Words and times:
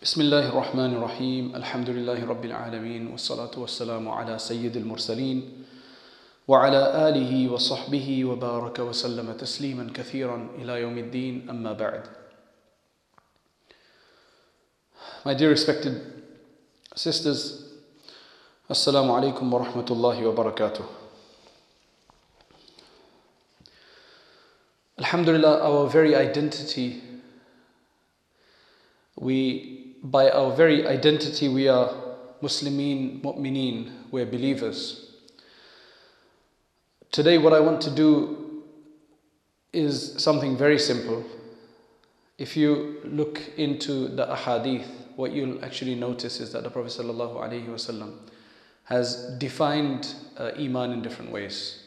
بسم 0.00 0.20
الله 0.20 0.48
الرحمن 0.48 0.96
الرحيم 0.96 1.56
الحمد 1.60 1.90
لله 1.90 2.24
رب 2.24 2.44
العالمين 2.44 3.12
والصلاة 3.12 3.52
والسلام 3.52 4.08
على 4.08 4.38
سيد 4.38 4.76
المرسلين 4.76 5.64
وعلى 6.48 7.08
آله 7.08 7.52
وصحبه 7.52 8.24
وبارك 8.24 8.78
وسلم 8.78 9.32
تسليما 9.32 9.92
كثيرا 9.94 10.48
إلى 10.58 10.80
يوم 10.80 10.98
الدين 10.98 11.50
أما 11.50 11.72
بعد 11.72 12.02
My 15.24 15.34
dear 15.34 15.50
respected 15.50 16.00
sisters, 16.96 17.68
alaikum 19.12 19.50
wa 19.52 19.60
rahmatullahi 19.60 20.24
wa 20.24 20.32
barakatuh. 20.32 20.86
Alhamdulillah, 24.96 25.60
our 25.60 25.86
very 25.90 26.16
identity, 26.16 27.02
we, 29.20 29.89
by 30.02 30.30
our 30.30 30.54
very 30.54 30.86
identity, 30.86 31.48
we 31.48 31.68
are 31.68 31.92
Muslimin, 32.42 33.20
Mu'mineen, 33.22 33.90
we're 34.10 34.26
believers. 34.26 35.12
Today, 37.12 37.38
what 37.38 37.52
I 37.52 37.60
want 37.60 37.80
to 37.82 37.90
do 37.90 38.62
is 39.72 40.14
something 40.22 40.56
very 40.56 40.78
simple. 40.78 41.24
If 42.38 42.56
you 42.56 43.00
look 43.04 43.40
into 43.58 44.08
the 44.08 44.26
ahadith, 44.26 44.86
what 45.16 45.32
you'll 45.32 45.62
actually 45.64 45.94
notice 45.94 46.40
is 46.40 46.52
that 46.52 46.62
the 46.62 46.70
Prophet 46.70 46.92
ﷺ 46.92 48.12
has 48.84 49.36
defined 49.38 50.14
uh, 50.38 50.52
Iman 50.58 50.92
in 50.92 51.02
different 51.02 51.30
ways. 51.30 51.82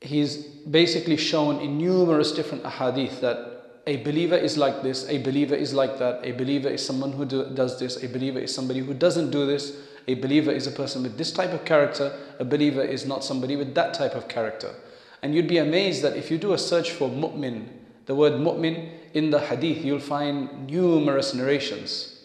He's 0.00 0.38
basically 0.38 1.16
shown 1.16 1.60
in 1.60 1.76
numerous 1.78 2.32
different 2.32 2.64
ahadith 2.64 3.20
that 3.20 3.51
a 3.86 3.96
believer 3.98 4.36
is 4.36 4.56
like 4.56 4.82
this, 4.82 5.08
a 5.08 5.18
believer 5.18 5.54
is 5.54 5.74
like 5.74 5.98
that, 5.98 6.20
a 6.24 6.32
believer 6.32 6.68
is 6.68 6.84
someone 6.84 7.12
who 7.12 7.24
do, 7.24 7.50
does 7.54 7.78
this, 7.78 8.02
a 8.02 8.08
believer 8.08 8.38
is 8.38 8.54
somebody 8.54 8.80
who 8.80 8.94
doesn't 8.94 9.30
do 9.30 9.44
this, 9.46 9.76
a 10.06 10.14
believer 10.14 10.52
is 10.52 10.66
a 10.66 10.70
person 10.70 11.02
with 11.02 11.18
this 11.18 11.32
type 11.32 11.52
of 11.52 11.64
character, 11.64 12.16
a 12.38 12.44
believer 12.44 12.82
is 12.82 13.06
not 13.06 13.24
somebody 13.24 13.56
with 13.56 13.74
that 13.74 13.94
type 13.94 14.14
of 14.14 14.28
character. 14.28 14.74
And 15.22 15.34
you'd 15.34 15.48
be 15.48 15.58
amazed 15.58 16.02
that 16.02 16.16
if 16.16 16.30
you 16.30 16.38
do 16.38 16.52
a 16.52 16.58
search 16.58 16.90
for 16.92 17.08
mu'min, 17.08 17.68
the 18.06 18.14
word 18.14 18.34
mu'min 18.34 18.90
in 19.14 19.30
the 19.30 19.40
hadith, 19.40 19.84
you'll 19.84 20.00
find 20.00 20.68
numerous 20.68 21.34
narrations. 21.34 22.20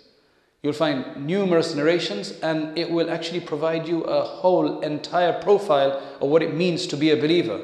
You'll 0.64 0.74
find 0.74 1.26
numerous 1.26 1.76
narrations, 1.76 2.32
and 2.42 2.78
it 2.78 2.90
will 2.90 3.10
actually 3.12 3.42
provide 3.42 3.88
you 3.88 4.02
a 4.04 4.24
whole 4.24 4.82
entire 4.82 5.40
profile 5.42 6.02
of 6.20 6.30
what 6.30 6.42
it 6.42 6.56
means 6.56 6.88
to 6.88 6.98
be 6.98 7.12
a 7.12 7.18
believer. 7.18 7.62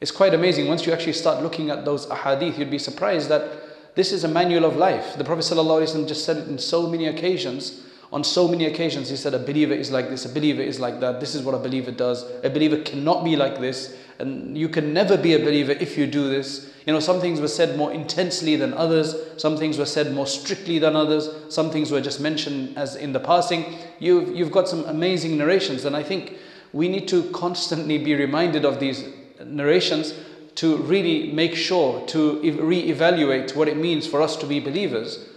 It's 0.00 0.12
quite 0.12 0.32
amazing. 0.32 0.68
Once 0.68 0.86
you 0.86 0.92
actually 0.92 1.14
start 1.14 1.42
looking 1.42 1.70
at 1.70 1.84
those 1.84 2.06
ahadith, 2.06 2.58
you'd 2.58 2.70
be 2.70 2.78
surprised 2.78 3.28
that 3.30 3.94
this 3.96 4.12
is 4.12 4.22
a 4.22 4.28
manual 4.28 4.64
of 4.64 4.76
life. 4.76 5.16
The 5.16 5.24
Prophet 5.24 5.42
ﷺ 5.42 6.06
just 6.06 6.24
said 6.24 6.36
it 6.36 6.48
in 6.48 6.56
so 6.58 6.86
many 6.86 7.06
occasions. 7.06 7.82
On 8.12 8.22
so 8.22 8.46
many 8.46 8.66
occasions, 8.66 9.10
he 9.10 9.16
said, 9.16 9.34
A 9.34 9.38
believer 9.40 9.74
is 9.74 9.90
like 9.90 10.08
this, 10.08 10.24
a 10.24 10.28
believer 10.28 10.62
is 10.62 10.78
like 10.78 11.00
that, 11.00 11.20
this 11.20 11.34
is 11.34 11.42
what 11.42 11.54
a 11.54 11.58
believer 11.58 11.90
does. 11.90 12.24
A 12.44 12.48
believer 12.48 12.80
cannot 12.82 13.24
be 13.24 13.34
like 13.34 13.58
this, 13.58 13.96
and 14.20 14.56
you 14.56 14.68
can 14.68 14.94
never 14.94 15.16
be 15.16 15.34
a 15.34 15.38
believer 15.38 15.72
if 15.72 15.98
you 15.98 16.06
do 16.06 16.30
this. 16.30 16.72
You 16.86 16.92
know, 16.92 17.00
some 17.00 17.20
things 17.20 17.40
were 17.40 17.48
said 17.48 17.76
more 17.76 17.92
intensely 17.92 18.56
than 18.56 18.72
others, 18.74 19.14
some 19.36 19.56
things 19.56 19.78
were 19.78 19.84
said 19.84 20.14
more 20.14 20.26
strictly 20.26 20.78
than 20.78 20.94
others, 20.94 21.28
some 21.48 21.70
things 21.70 21.90
were 21.90 22.00
just 22.00 22.20
mentioned 22.20 22.78
as 22.78 22.94
in 22.94 23.12
the 23.12 23.20
passing. 23.20 23.74
You've, 23.98 24.34
you've 24.34 24.52
got 24.52 24.68
some 24.68 24.84
amazing 24.84 25.36
narrations, 25.36 25.84
and 25.84 25.96
I 25.96 26.04
think 26.04 26.38
we 26.72 26.88
need 26.88 27.08
to 27.08 27.24
constantly 27.32 27.98
be 27.98 28.14
reminded 28.14 28.64
of 28.64 28.80
these 28.80 29.04
narrations 29.44 30.14
to 30.56 30.76
really 30.78 31.32
make 31.32 31.54
sure 31.54 32.04
to 32.06 32.40
re-evaluate 32.40 33.54
what 33.54 33.68
it 33.68 33.76
means 33.76 34.06
for 34.06 34.20
us 34.20 34.36
to 34.36 34.46
be 34.46 34.58
believers. 34.58 35.28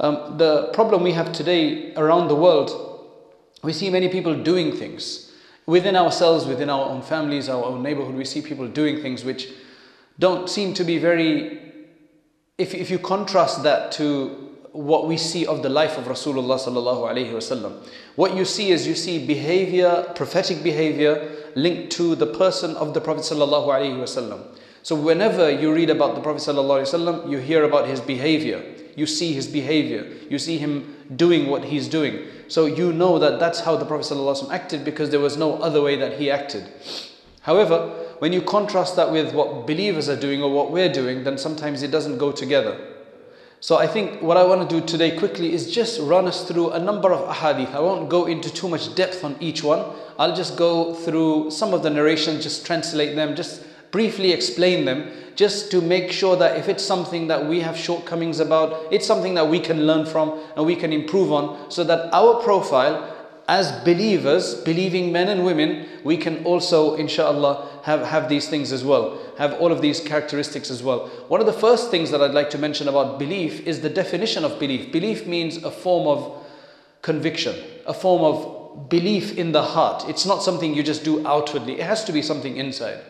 Um, 0.00 0.36
the 0.38 0.70
problem 0.72 1.02
we 1.02 1.12
have 1.12 1.32
today 1.32 1.94
around 1.94 2.28
the 2.28 2.34
world, 2.34 2.70
we 3.62 3.72
see 3.72 3.90
many 3.90 4.08
people 4.08 4.34
doing 4.34 4.76
things 4.76 5.32
within 5.66 5.96
ourselves, 5.96 6.46
within 6.46 6.68
our 6.68 6.90
own 6.90 7.02
families, 7.02 7.48
our 7.48 7.64
own 7.64 7.82
neighborhood. 7.82 8.14
We 8.14 8.24
see 8.24 8.42
people 8.42 8.66
doing 8.66 9.00
things 9.00 9.24
which 9.24 9.48
don't 10.18 10.48
seem 10.48 10.74
to 10.74 10.84
be 10.84 10.98
very. 10.98 11.58
If, 12.58 12.74
if 12.74 12.90
you 12.90 12.98
contrast 12.98 13.62
that 13.62 13.92
to 13.92 14.49
what 14.72 15.06
we 15.06 15.16
see 15.16 15.46
of 15.46 15.62
the 15.62 15.68
life 15.68 15.98
of 15.98 16.04
Rasulullah 16.04 16.58
sallallahu 16.58 17.08
alaihi 17.10 17.32
wasallam, 17.32 17.84
what 18.16 18.36
you 18.36 18.44
see 18.44 18.70
is 18.70 18.86
you 18.86 18.94
see 18.94 19.24
behavior, 19.24 20.04
prophetic 20.14 20.62
behavior 20.62 21.36
linked 21.56 21.90
to 21.92 22.14
the 22.14 22.26
person 22.26 22.76
of 22.76 22.94
the 22.94 23.00
Prophet 23.00 23.22
sallallahu 23.22 23.66
alaihi 23.66 23.96
wasallam. 23.96 24.42
So 24.82 24.94
whenever 24.94 25.50
you 25.50 25.74
read 25.74 25.90
about 25.90 26.14
the 26.14 26.20
Prophet 26.20 26.42
sallallahu 26.42 26.82
alaihi 26.82 27.22
wasallam, 27.22 27.30
you 27.30 27.38
hear 27.38 27.64
about 27.64 27.88
his 27.88 28.00
behavior. 28.00 28.64
You 28.96 29.06
see 29.06 29.32
his 29.32 29.46
behavior. 29.46 30.06
You 30.28 30.38
see 30.38 30.58
him 30.58 30.96
doing 31.16 31.48
what 31.48 31.64
he's 31.64 31.88
doing. 31.88 32.26
So 32.48 32.66
you 32.66 32.92
know 32.92 33.18
that 33.18 33.40
that's 33.40 33.60
how 33.60 33.76
the 33.76 33.84
Prophet 33.84 34.06
sallallahu 34.06 34.36
alaihi 34.36 34.48
wasallam 34.48 34.54
acted 34.54 34.84
because 34.84 35.10
there 35.10 35.20
was 35.20 35.36
no 35.36 35.56
other 35.58 35.82
way 35.82 35.96
that 35.96 36.18
he 36.18 36.30
acted. 36.30 36.68
However, 37.42 37.88
when 38.20 38.32
you 38.32 38.42
contrast 38.42 38.96
that 38.96 39.10
with 39.10 39.34
what 39.34 39.66
believers 39.66 40.08
are 40.08 40.20
doing 40.20 40.42
or 40.42 40.52
what 40.52 40.70
we're 40.70 40.92
doing, 40.92 41.24
then 41.24 41.38
sometimes 41.38 41.82
it 41.82 41.90
doesn't 41.90 42.18
go 42.18 42.30
together. 42.30 42.78
So 43.62 43.76
I 43.76 43.86
think 43.86 44.22
what 44.22 44.38
I 44.38 44.44
want 44.44 44.68
to 44.68 44.80
do 44.80 44.86
today 44.86 45.18
quickly 45.18 45.52
is 45.52 45.70
just 45.70 46.00
run 46.00 46.26
us 46.26 46.48
through 46.48 46.70
a 46.70 46.78
number 46.78 47.12
of 47.12 47.28
ahadith. 47.28 47.74
I 47.74 47.80
won't 47.80 48.08
go 48.08 48.24
into 48.24 48.50
too 48.50 48.70
much 48.70 48.94
depth 48.94 49.22
on 49.22 49.36
each 49.38 49.62
one. 49.62 49.84
I'll 50.18 50.34
just 50.34 50.56
go 50.56 50.94
through 50.94 51.50
some 51.50 51.74
of 51.74 51.82
the 51.82 51.90
narrations, 51.90 52.42
just 52.42 52.64
translate 52.64 53.16
them, 53.16 53.36
just 53.36 53.62
briefly 53.90 54.32
explain 54.32 54.86
them, 54.86 55.10
just 55.36 55.70
to 55.72 55.82
make 55.82 56.10
sure 56.10 56.36
that 56.36 56.56
if 56.56 56.70
it's 56.70 56.82
something 56.82 57.26
that 57.28 57.44
we 57.44 57.60
have 57.60 57.76
shortcomings 57.76 58.40
about, 58.40 58.90
it's 58.90 59.06
something 59.06 59.34
that 59.34 59.46
we 59.46 59.60
can 59.60 59.86
learn 59.86 60.06
from 60.06 60.40
and 60.56 60.64
we 60.64 60.74
can 60.74 60.90
improve 60.90 61.30
on 61.30 61.70
so 61.70 61.84
that 61.84 62.08
our 62.14 62.42
profile 62.42 63.19
as 63.50 63.72
believers, 63.82 64.54
believing 64.54 65.10
men 65.10 65.28
and 65.28 65.44
women, 65.44 65.84
we 66.04 66.16
can 66.16 66.44
also, 66.44 66.94
inshallah, 66.94 67.80
have, 67.82 68.06
have 68.06 68.28
these 68.28 68.48
things 68.48 68.70
as 68.70 68.84
well, 68.84 69.18
have 69.38 69.54
all 69.54 69.72
of 69.72 69.82
these 69.82 69.98
characteristics 69.98 70.70
as 70.70 70.84
well. 70.84 71.08
One 71.26 71.40
of 71.40 71.46
the 71.46 71.52
first 71.52 71.90
things 71.90 72.12
that 72.12 72.22
I'd 72.22 72.30
like 72.30 72.50
to 72.50 72.58
mention 72.58 72.86
about 72.86 73.18
belief 73.18 73.66
is 73.66 73.80
the 73.80 73.90
definition 73.90 74.44
of 74.44 74.60
belief. 74.60 74.92
Belief 74.92 75.26
means 75.26 75.64
a 75.64 75.70
form 75.72 76.06
of 76.06 76.46
conviction, 77.02 77.56
a 77.88 77.92
form 77.92 78.22
of 78.22 78.88
belief 78.88 79.36
in 79.36 79.50
the 79.50 79.62
heart. 79.62 80.08
It's 80.08 80.24
not 80.24 80.44
something 80.44 80.72
you 80.72 80.84
just 80.84 81.02
do 81.02 81.26
outwardly, 81.26 81.80
it 81.80 81.86
has 81.86 82.04
to 82.04 82.12
be 82.12 82.22
something 82.22 82.56
inside. 82.56 83.00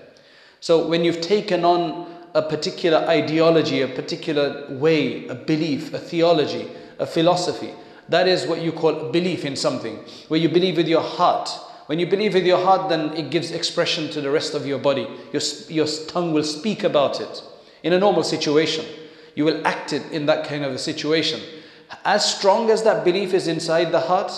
So 0.61 0.89
when 0.89 1.05
you've 1.05 1.21
taken 1.21 1.67
on 1.67 2.07
a 2.33 2.41
particular 2.41 2.97
ideology, 3.01 3.83
a 3.83 3.89
particular 3.89 4.67
way, 4.71 5.27
a 5.29 5.35
belief, 5.35 5.93
a 5.93 5.99
theology, 5.99 6.67
a 6.99 7.05
philosophy, 7.05 7.75
that 8.11 8.29
is 8.29 8.47
what 8.47 8.61
you 8.61 8.73
call 8.73 9.11
belief 9.11 9.45
in 9.45 9.57
something, 9.57 9.97
where 10.29 10.41
you 10.41 10.49
believe 10.49 10.77
with 10.77 10.89
your 10.89 11.03
heart. 11.03 11.49
When 11.87 11.99
you 11.99 12.07
believe 12.07 12.35
with 12.35 12.47
your 12.47 12.63
heart, 12.63 12.89
then 12.89 13.13
it 13.17 13.31
gives 13.31 13.51
expression 13.51 14.11
to 14.11 14.21
the 14.21 14.31
rest 14.31 14.55
of 14.55 14.67
your 14.67 14.79
body. 14.79 15.09
Your, 15.33 15.43
your 15.69 15.87
tongue 16.07 16.33
will 16.33 16.45
speak 16.45 16.85
about 16.85 17.21
it. 17.21 17.43
In 17.83 17.93
a 17.93 17.99
normal 17.99 18.23
situation, 18.23 18.85
you 19.35 19.45
will 19.45 19.67
act 19.67 19.93
it 19.93 20.03
in 20.13 20.27
that 20.27 20.47
kind 20.47 20.65
of 20.65 20.73
a 20.73 20.79
situation. 20.79 21.41
As 22.05 22.37
strong 22.37 22.71
as 22.71 22.83
that 22.83 23.05
belief 23.05 23.33
is 23.33 23.49
inside 23.49 23.91
the 23.93 24.01
heart, 24.01 24.33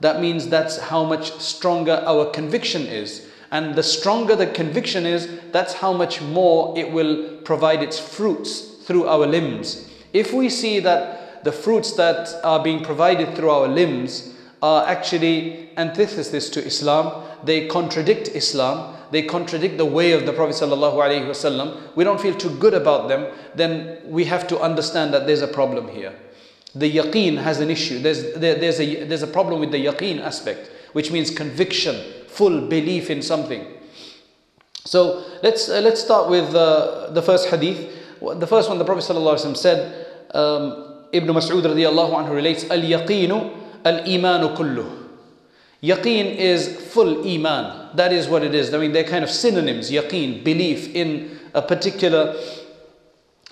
that 0.00 0.20
means 0.20 0.48
that's 0.48 0.78
how 0.78 1.04
much 1.04 1.32
stronger 1.40 2.02
our 2.06 2.26
conviction 2.30 2.82
is. 2.82 3.28
And 3.52 3.74
the 3.74 3.82
stronger 3.82 4.34
the 4.34 4.46
conviction 4.48 5.06
is, 5.06 5.28
that's 5.52 5.74
how 5.74 5.92
much 5.92 6.20
more 6.20 6.76
it 6.76 6.90
will 6.90 7.36
provide 7.42 7.82
its 7.82 7.98
fruits 7.98 8.60
through 8.84 9.06
our 9.06 9.26
limbs. 9.26 9.88
If 10.12 10.32
we 10.32 10.48
see 10.48 10.80
that 10.80 11.21
the 11.44 11.52
fruits 11.52 11.92
that 11.94 12.40
are 12.44 12.62
being 12.62 12.84
provided 12.84 13.34
through 13.36 13.50
our 13.50 13.68
limbs 13.68 14.34
are 14.62 14.86
actually 14.86 15.70
antithesis 15.76 16.48
to 16.50 16.64
Islam. 16.64 17.24
They 17.44 17.66
contradict 17.66 18.28
Islam. 18.28 18.96
They 19.10 19.22
contradict 19.22 19.76
the 19.76 19.84
way 19.84 20.12
of 20.12 20.24
the 20.24 20.32
Prophet 20.32 20.54
ﷺ. 20.54 21.96
We 21.96 22.04
don't 22.04 22.20
feel 22.20 22.34
too 22.34 22.56
good 22.58 22.72
about 22.72 23.08
them. 23.08 23.26
Then 23.54 23.98
we 24.06 24.24
have 24.24 24.46
to 24.48 24.60
understand 24.60 25.12
that 25.12 25.26
there's 25.26 25.42
a 25.42 25.48
problem 25.48 25.88
here. 25.88 26.14
The 26.74 26.90
yaqeen 26.90 27.36
has 27.42 27.60
an 27.60 27.70
issue. 27.70 27.98
There's, 27.98 28.32
there, 28.34 28.54
there's, 28.54 28.80
a, 28.80 29.04
there's 29.04 29.22
a 29.22 29.26
problem 29.26 29.60
with 29.60 29.72
the 29.72 29.84
yaqeen 29.84 30.20
aspect, 30.20 30.70
which 30.92 31.10
means 31.10 31.30
conviction, 31.30 32.24
full 32.28 32.68
belief 32.68 33.10
in 33.10 33.20
something. 33.20 33.66
So 34.84 35.24
let's, 35.42 35.68
uh, 35.68 35.80
let's 35.80 36.00
start 36.00 36.30
with 36.30 36.54
uh, 36.54 37.10
the 37.10 37.20
first 37.22 37.48
hadith. 37.48 37.92
The 38.20 38.46
first 38.46 38.68
one, 38.68 38.78
the 38.78 38.84
Prophet 38.84 39.04
ﷺ 39.12 39.56
said, 39.56 40.06
um, 40.34 40.91
Ibn 41.11 41.29
Mas'ud 41.29 41.63
radiallahu 41.63 42.13
anhu 42.13 42.33
relates, 42.33 42.69
Al-yaqinu 42.69 43.53
al-imanu 43.85 44.55
kulluh. 44.55 45.07
Yaqeen 45.81 46.35
is 46.35 46.75
full 46.91 47.27
iman. 47.27 47.89
That 47.95 48.11
is 48.11 48.27
what 48.27 48.43
it 48.43 48.55
is. 48.55 48.73
I 48.73 48.77
mean, 48.77 48.91
they're 48.91 49.03
kind 49.03 49.23
of 49.23 49.29
synonyms. 49.29 49.91
Yaqeen, 49.91 50.43
belief 50.43 50.93
in 50.95 51.39
a 51.53 51.61
particular 51.61 52.35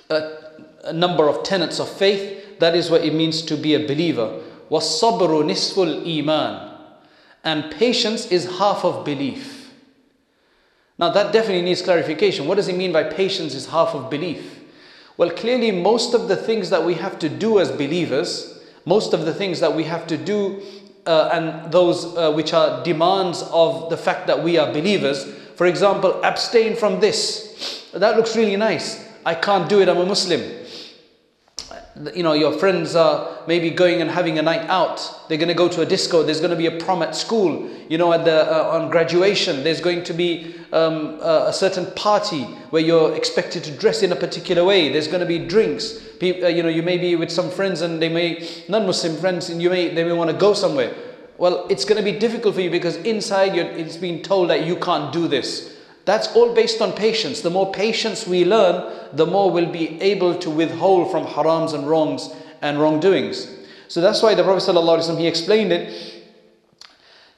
uh, 0.10 0.32
a 0.84 0.94
number 0.94 1.28
of 1.28 1.44
tenets 1.44 1.80
of 1.80 1.90
faith. 1.90 2.60
That 2.60 2.76
is 2.76 2.90
what 2.90 3.04
it 3.04 3.14
means 3.14 3.42
to 3.44 3.58
be 3.58 3.76
a 3.76 3.80
believer. 3.80 4.42
وَالصَّبْرُ 4.70 5.44
نِصْفُ 5.44 6.04
الْإِيمَانِ 6.04 6.78
And 7.44 7.72
patience 7.72 8.28
is 8.32 8.58
half 8.58 8.84
of 8.86 9.06
belief. 9.06 9.72
Now 10.98 11.10
that 11.10 11.34
definitely 11.34 11.64
needs 11.64 11.82
clarification. 11.82 12.48
What 12.48 12.56
does 12.56 12.68
it 12.68 12.78
mean 12.78 12.92
by 12.92 13.04
patience 13.04 13.54
is 13.54 13.68
half 13.68 13.94
of 13.94 14.10
belief? 14.10 14.59
Well, 15.17 15.31
clearly, 15.31 15.71
most 15.71 16.15
of 16.15 16.29
the 16.29 16.37
things 16.37 16.71
that 16.71 16.85
we 16.85 16.95
have 16.95 17.19
to 17.19 17.29
do 17.29 17.61
as 17.61 17.71
believers, 17.71 18.59
most 18.85 19.13
of 19.13 19.25
the 19.25 19.35
things 19.35 19.61
that 19.61 19.75
we 19.75 19.85
have 19.85 20.07
to 20.07 20.17
do, 20.17 20.63
uh, 21.07 21.31
and 21.33 21.73
those 21.73 22.17
uh, 22.17 22.33
which 22.33 22.53
are 22.53 22.83
demands 22.85 23.43
of 23.53 23.91
the 23.91 23.97
fact 23.97 24.27
that 24.27 24.43
we 24.43 24.59
are 24.59 24.73
believers, 24.73 25.25
for 25.57 25.67
example, 25.67 26.23
abstain 26.25 26.77
from 26.77 27.01
this. 27.01 27.89
That 27.93 28.17
looks 28.17 28.37
really 28.37 28.57
nice. 28.57 29.07
I 29.27 29.35
can't 29.35 29.69
do 29.69 29.81
it, 29.81 29.89
I'm 29.89 29.99
a 29.99 30.07
Muslim 30.07 30.60
you 32.15 32.23
know, 32.23 32.33
your 32.33 32.53
friends 32.53 32.95
are 32.95 33.39
maybe 33.47 33.71
going 33.71 34.01
and 34.01 34.11
having 34.11 34.39
a 34.39 34.43
night 34.43 34.69
out. 34.69 35.29
They're 35.29 35.39
going 35.39 35.49
to 35.49 35.55
go 35.55 35.69
to 35.69 35.81
a 35.81 35.87
disco. 35.87 36.23
There's 36.23 36.41
going 36.41 36.53
to 36.53 36.57
be 36.57 36.67
a 36.67 36.79
prom 36.79 37.03
at 37.03 37.17
school. 37.17 37.69
You 37.89 37.99
know, 37.99 38.13
at 38.13 38.25
the 38.25 38.51
uh, 38.51 38.71
on 38.71 38.91
graduation, 38.91 39.65
there's 39.65 39.81
going 39.81 40.05
to 40.05 40.13
be 40.13 40.55
um, 40.73 41.19
a, 41.21 41.47
a, 41.49 41.53
certain 41.53 41.87
party 41.93 42.43
where 42.71 42.81
you're 42.81 43.15
expected 43.17 43.65
to 43.65 43.77
dress 43.77 44.03
in 44.03 44.13
a 44.13 44.17
particular 44.17 44.65
way. 44.65 44.93
There's 44.93 45.09
going 45.09 45.21
to 45.21 45.27
be 45.27 45.39
drinks. 45.41 45.99
Uh, 46.23 46.47
you 46.47 46.63
know, 46.63 46.69
you 46.69 46.83
may 46.83 46.97
be 46.97 47.17
with 47.17 47.31
some 47.31 47.51
friends 47.51 47.81
and 47.81 48.01
they 48.01 48.09
may 48.09 48.49
non-Muslim 48.69 49.17
friends, 49.17 49.51
and 49.51 49.61
you 49.61 49.69
may 49.69 49.93
they 49.93 50.05
may 50.05 50.13
want 50.13 50.31
to 50.31 50.37
go 50.37 50.55
somewhere. 50.55 50.95
Well, 51.39 51.67
it's 51.71 51.85
going 51.85 51.97
to 51.97 52.13
be 52.13 52.19
difficult 52.19 52.55
for 52.55 52.61
you 52.61 52.71
because 52.71 52.97
inside 52.99 53.57
it's 53.57 53.97
been 53.97 54.23
told 54.23 54.51
that 54.51 54.65
you 54.65 54.77
can't 54.77 55.13
do 55.13 55.27
this. 55.27 55.77
That's 56.05 56.35
all 56.35 56.55
based 56.55 56.81
on 56.81 56.93
patience. 56.93 57.41
The 57.41 57.51
more 57.51 57.73
patience 57.73 58.27
we 58.27 58.45
learn, 58.45 58.91
the 59.13 59.27
more 59.27 59.51
we'll 59.51 59.71
be 59.71 60.01
able 60.01 60.35
to 60.37 60.51
withhold 60.51 61.11
from 61.11 61.27
harams 61.27 61.75
and 61.75 61.89
wrongs 61.89 62.31
and 62.63 62.81
wrongdoings. 62.81 63.49
So 63.89 64.01
that's 64.01 64.23
why 64.23 64.35
the 64.35 64.43
Prophet 64.45 64.75
ﷺ, 64.75 65.19
he 65.19 65.27
explained 65.27 65.73
it. 65.73 66.23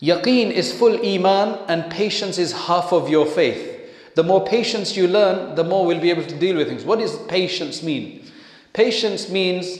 Yaqeen 0.00 0.50
is 0.50 0.72
full 0.72 0.94
iman 1.06 1.58
and 1.68 1.90
patience 1.90 2.38
is 2.38 2.52
half 2.52 2.92
of 2.92 3.08
your 3.08 3.26
faith. 3.26 3.70
The 4.14 4.22
more 4.22 4.44
patience 4.44 4.96
you 4.96 5.08
learn, 5.08 5.54
the 5.54 5.64
more 5.64 5.86
we'll 5.86 6.00
be 6.00 6.10
able 6.10 6.24
to 6.24 6.38
deal 6.38 6.56
with 6.56 6.68
things. 6.68 6.84
What 6.84 6.98
does 6.98 7.16
patience 7.26 7.82
mean? 7.82 8.24
Patience 8.72 9.30
means 9.30 9.78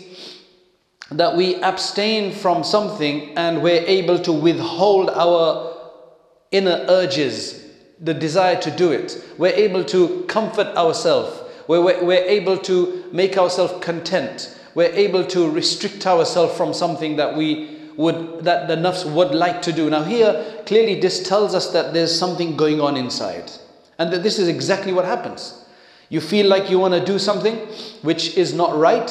that 1.10 1.36
we 1.36 1.56
abstain 1.56 2.32
from 2.32 2.64
something 2.64 3.36
and 3.36 3.62
we're 3.62 3.84
able 3.86 4.18
to 4.20 4.32
withhold 4.32 5.10
our 5.10 5.76
inner 6.50 6.86
urges 6.88 7.61
the 8.02 8.12
desire 8.12 8.60
to 8.60 8.70
do 8.70 8.90
it. 8.90 9.24
We're 9.38 9.54
able 9.54 9.84
to 9.84 10.24
comfort 10.24 10.76
ourselves. 10.76 11.40
We're, 11.68 11.80
we're, 11.80 12.04
we're 12.04 12.24
able 12.24 12.58
to 12.58 13.08
make 13.12 13.38
ourselves 13.38 13.82
content. 13.84 14.58
We're 14.74 14.92
able 14.92 15.24
to 15.26 15.48
restrict 15.48 16.06
ourselves 16.06 16.56
from 16.56 16.74
something 16.74 17.16
that 17.16 17.36
we 17.36 17.78
would, 17.96 18.44
that 18.44 18.68
the 18.68 18.76
nafs 18.76 19.10
would 19.10 19.32
like 19.32 19.62
to 19.62 19.72
do. 19.72 19.88
Now 19.88 20.02
here, 20.02 20.62
clearly 20.66 21.00
this 21.00 21.26
tells 21.26 21.54
us 21.54 21.72
that 21.72 21.92
there's 21.92 22.16
something 22.16 22.56
going 22.56 22.80
on 22.80 22.96
inside. 22.96 23.50
And 23.98 24.12
that 24.12 24.22
this 24.22 24.38
is 24.38 24.48
exactly 24.48 24.92
what 24.92 25.04
happens. 25.04 25.64
You 26.08 26.20
feel 26.20 26.46
like 26.46 26.70
you 26.70 26.78
want 26.78 26.94
to 26.94 27.04
do 27.04 27.18
something 27.18 27.56
which 28.02 28.36
is 28.36 28.52
not 28.52 28.76
right, 28.76 29.10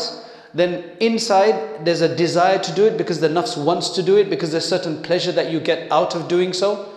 then 0.53 0.83
inside 0.99 1.85
there's 1.85 2.01
a 2.01 2.13
desire 2.13 2.59
to 2.59 2.71
do 2.73 2.85
it 2.85 2.97
because 2.97 3.19
the 3.19 3.29
nafs 3.29 3.63
wants 3.63 3.89
to 3.91 4.03
do 4.03 4.17
it 4.17 4.29
because 4.29 4.51
there's 4.51 4.67
certain 4.67 5.01
pleasure 5.01 5.31
that 5.31 5.49
you 5.49 5.59
get 5.59 5.89
out 5.91 6.15
of 6.15 6.27
doing 6.27 6.51
so. 6.51 6.90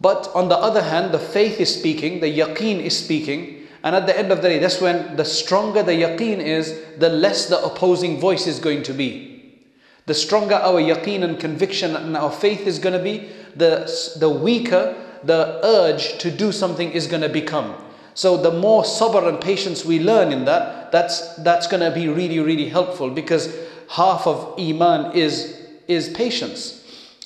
But 0.00 0.30
on 0.34 0.48
the 0.48 0.56
other 0.56 0.82
hand, 0.82 1.12
the 1.12 1.18
faith 1.18 1.60
is 1.60 1.74
speaking, 1.74 2.20
the 2.20 2.38
yaqeen 2.38 2.80
is 2.80 2.96
speaking, 2.96 3.66
and 3.82 3.96
at 3.96 4.06
the 4.06 4.16
end 4.16 4.32
of 4.32 4.42
the 4.42 4.48
day, 4.48 4.58
that's 4.58 4.80
when 4.80 5.16
the 5.16 5.24
stronger 5.24 5.82
the 5.82 5.92
yaqeen 5.92 6.38
is, 6.38 6.80
the 6.98 7.08
less 7.08 7.46
the 7.46 7.62
opposing 7.62 8.20
voice 8.20 8.46
is 8.46 8.58
going 8.58 8.82
to 8.84 8.92
be. 8.92 9.58
The 10.06 10.14
stronger 10.14 10.54
our 10.54 10.80
yaqeen 10.80 11.22
and 11.22 11.38
conviction 11.38 11.94
and 11.96 12.16
our 12.16 12.30
faith 12.30 12.66
is 12.66 12.78
going 12.78 12.96
to 12.96 13.02
be, 13.02 13.28
the, 13.56 13.90
the 14.18 14.28
weaker 14.30 14.94
the 15.24 15.60
urge 15.64 16.18
to 16.18 16.30
do 16.30 16.52
something 16.52 16.90
is 16.92 17.06
going 17.06 17.22
to 17.22 17.28
become. 17.28 17.74
So 18.14 18.36
the 18.36 18.50
more 18.50 18.82
sabr 18.82 19.28
and 19.28 19.40
patience 19.40 19.84
we 19.84 20.00
learn 20.00 20.32
in 20.32 20.44
that, 20.46 20.90
that's, 20.90 21.34
that's 21.36 21.66
going 21.66 21.82
to 21.82 21.90
be 21.90 22.08
really, 22.08 22.40
really 22.40 22.68
helpful 22.68 23.10
because 23.10 23.54
half 23.88 24.26
of 24.26 24.58
iman 24.58 25.12
is, 25.12 25.68
is 25.86 26.08
patience. 26.08 26.77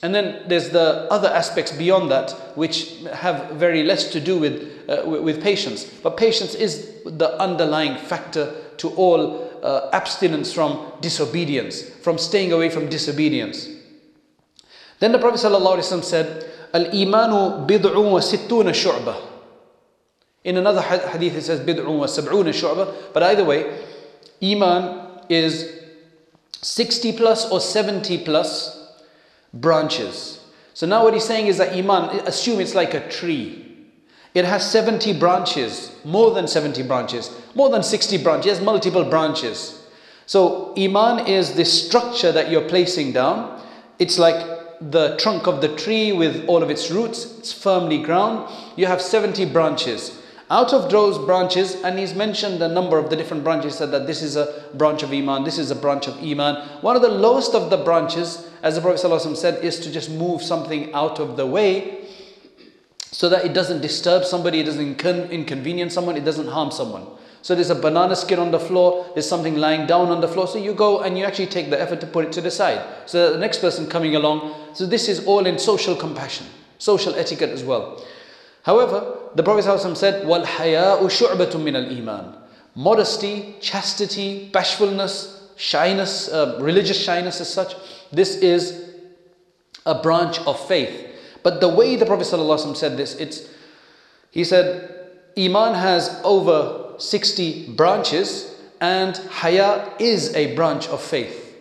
And 0.02 0.12
then 0.12 0.42
there's 0.48 0.70
the 0.70 1.06
other 1.12 1.28
aspects 1.28 1.70
beyond 1.70 2.10
that, 2.10 2.32
which 2.56 2.98
have 3.12 3.50
very 3.52 3.84
less 3.84 4.10
to 4.12 4.20
do 4.20 4.36
with, 4.36 4.88
uh, 4.88 5.08
with 5.08 5.40
patience. 5.40 5.84
But 5.84 6.16
patience 6.16 6.56
is 6.56 6.90
the 7.06 7.40
underlying 7.40 7.96
factor 7.96 8.52
to 8.78 8.90
all 8.90 9.48
uh, 9.62 9.90
abstinence 9.92 10.52
from 10.52 10.92
disobedience, 11.00 11.82
from 11.82 12.18
staying 12.18 12.52
away 12.52 12.68
from 12.68 12.88
disobedience. 12.88 13.68
Then 14.98 15.12
the 15.12 15.20
Prophet 15.20 15.40
ﷺ 15.40 16.02
said, 16.02 16.50
Al-imanu 16.74 17.68
bid'un 17.68 18.10
wa 18.10 18.18
shu'bah. 18.18 19.28
In 20.42 20.56
another 20.56 20.80
hadith 20.80 21.36
it 21.36 21.42
says 21.42 21.60
bid'un 21.60 21.98
wa 21.98 22.06
sab'una 22.06 22.50
shu'bah. 22.52 23.12
But 23.12 23.22
either 23.22 23.44
way, 23.44 23.84
iman 24.42 25.20
is 25.28 25.80
60 26.60 27.12
plus 27.12 27.48
or 27.52 27.60
70 27.60 28.24
plus 28.24 28.81
branches. 29.54 30.44
So 30.74 30.86
now 30.86 31.04
what 31.04 31.14
he's 31.14 31.24
saying 31.24 31.46
is 31.46 31.58
that 31.58 31.74
Iman, 31.76 32.20
assume 32.26 32.60
it's 32.60 32.74
like 32.74 32.94
a 32.94 33.08
tree. 33.08 33.58
It 34.34 34.44
has 34.46 34.68
70 34.70 35.18
branches, 35.18 35.94
more 36.04 36.30
than 36.30 36.48
70 36.48 36.82
branches, 36.84 37.30
more 37.54 37.68
than 37.68 37.82
60 37.82 38.18
branches, 38.22 38.60
multiple 38.60 39.04
branches. 39.04 39.86
So 40.26 40.72
Iman 40.78 41.26
is 41.26 41.54
the 41.54 41.64
structure 41.64 42.32
that 42.32 42.50
you're 42.50 42.66
placing 42.68 43.12
down. 43.12 43.60
It's 43.98 44.18
like 44.18 44.62
the 44.80 45.16
trunk 45.18 45.46
of 45.46 45.60
the 45.60 45.76
tree 45.76 46.12
with 46.12 46.46
all 46.46 46.62
of 46.62 46.70
its 46.70 46.90
roots, 46.90 47.38
it's 47.38 47.52
firmly 47.52 48.02
ground. 48.02 48.50
You 48.76 48.86
have 48.86 49.02
70 49.02 49.44
branches. 49.46 50.18
Out 50.52 50.74
of 50.74 50.90
those 50.90 51.16
branches, 51.16 51.76
and 51.82 51.98
he's 51.98 52.12
mentioned 52.12 52.60
a 52.60 52.68
number 52.68 52.98
of 52.98 53.08
the 53.08 53.16
different 53.16 53.42
branches, 53.42 53.74
said 53.74 53.90
that 53.92 54.06
this 54.06 54.20
is 54.20 54.36
a 54.36 54.62
branch 54.74 55.02
of 55.02 55.10
Iman, 55.10 55.44
this 55.44 55.56
is 55.56 55.70
a 55.70 55.74
branch 55.74 56.08
of 56.08 56.22
Iman. 56.22 56.68
One 56.82 56.94
of 56.94 57.00
the 57.00 57.08
lowest 57.08 57.54
of 57.54 57.70
the 57.70 57.78
branches, 57.78 58.50
as 58.62 58.74
the 58.74 58.82
Prophet 58.82 59.00
ﷺ 59.00 59.34
said, 59.34 59.64
is 59.64 59.80
to 59.80 59.90
just 59.90 60.10
move 60.10 60.42
something 60.42 60.92
out 60.92 61.18
of 61.20 61.38
the 61.38 61.46
way 61.46 62.06
so 63.00 63.30
that 63.30 63.46
it 63.46 63.54
doesn't 63.54 63.80
disturb 63.80 64.26
somebody, 64.26 64.60
it 64.60 64.64
doesn't 64.64 65.02
inconvenience 65.06 65.94
someone, 65.94 66.18
it 66.18 66.24
doesn't 66.26 66.48
harm 66.48 66.70
someone. 66.70 67.06
So 67.40 67.54
there's 67.54 67.70
a 67.70 67.74
banana 67.74 68.14
skin 68.14 68.38
on 68.38 68.50
the 68.50 68.60
floor, 68.60 69.06
there's 69.14 69.26
something 69.26 69.56
lying 69.56 69.86
down 69.86 70.08
on 70.08 70.20
the 70.20 70.28
floor. 70.28 70.46
So 70.46 70.58
you 70.58 70.74
go 70.74 71.00
and 71.00 71.16
you 71.16 71.24
actually 71.24 71.46
take 71.46 71.70
the 71.70 71.80
effort 71.80 72.02
to 72.02 72.06
put 72.06 72.26
it 72.26 72.32
to 72.32 72.42
the 72.42 72.50
side. 72.50 72.84
So 73.06 73.24
that 73.24 73.32
the 73.32 73.40
next 73.40 73.60
person 73.60 73.86
coming 73.86 74.16
along, 74.16 74.54
so 74.74 74.84
this 74.84 75.08
is 75.08 75.24
all 75.24 75.46
in 75.46 75.58
social 75.58 75.96
compassion, 75.96 76.46
social 76.76 77.14
etiquette 77.14 77.48
as 77.48 77.64
well. 77.64 78.04
However, 78.63 79.17
the 79.35 79.43
Prophet 79.43 79.65
ﷺ 79.65 79.95
said, 79.95 80.25
وَالْحَيَاءُ 80.25 80.99
شُعْبَةٌ 80.99 81.51
مِّنَ 81.51 81.73
الْإِيمَانِ 81.73 82.35
Modesty, 82.75 83.55
chastity, 83.61 84.49
bashfulness, 84.51 85.51
shyness, 85.55 86.29
uh, 86.29 86.57
religious 86.61 87.01
shyness 87.01 87.39
as 87.41 87.51
such, 87.51 87.75
this 88.11 88.35
is 88.37 88.93
a 89.85 90.01
branch 90.01 90.39
of 90.39 90.59
faith. 90.67 91.15
But 91.43 91.61
the 91.61 91.69
way 91.69 91.95
the 91.95 92.05
Prophet 92.05 92.27
ﷺ 92.27 92.75
said 92.75 92.97
this, 92.97 93.15
it's, 93.15 93.47
he 94.31 94.43
said, 94.43 95.07
Iman 95.37 95.73
has 95.75 96.19
over 96.23 96.95
60 96.97 97.73
branches 97.73 98.53
and 98.81 99.17
haya 99.29 99.93
is 99.99 100.35
a 100.35 100.55
branch 100.55 100.87
of 100.89 101.01
faith. 101.01 101.55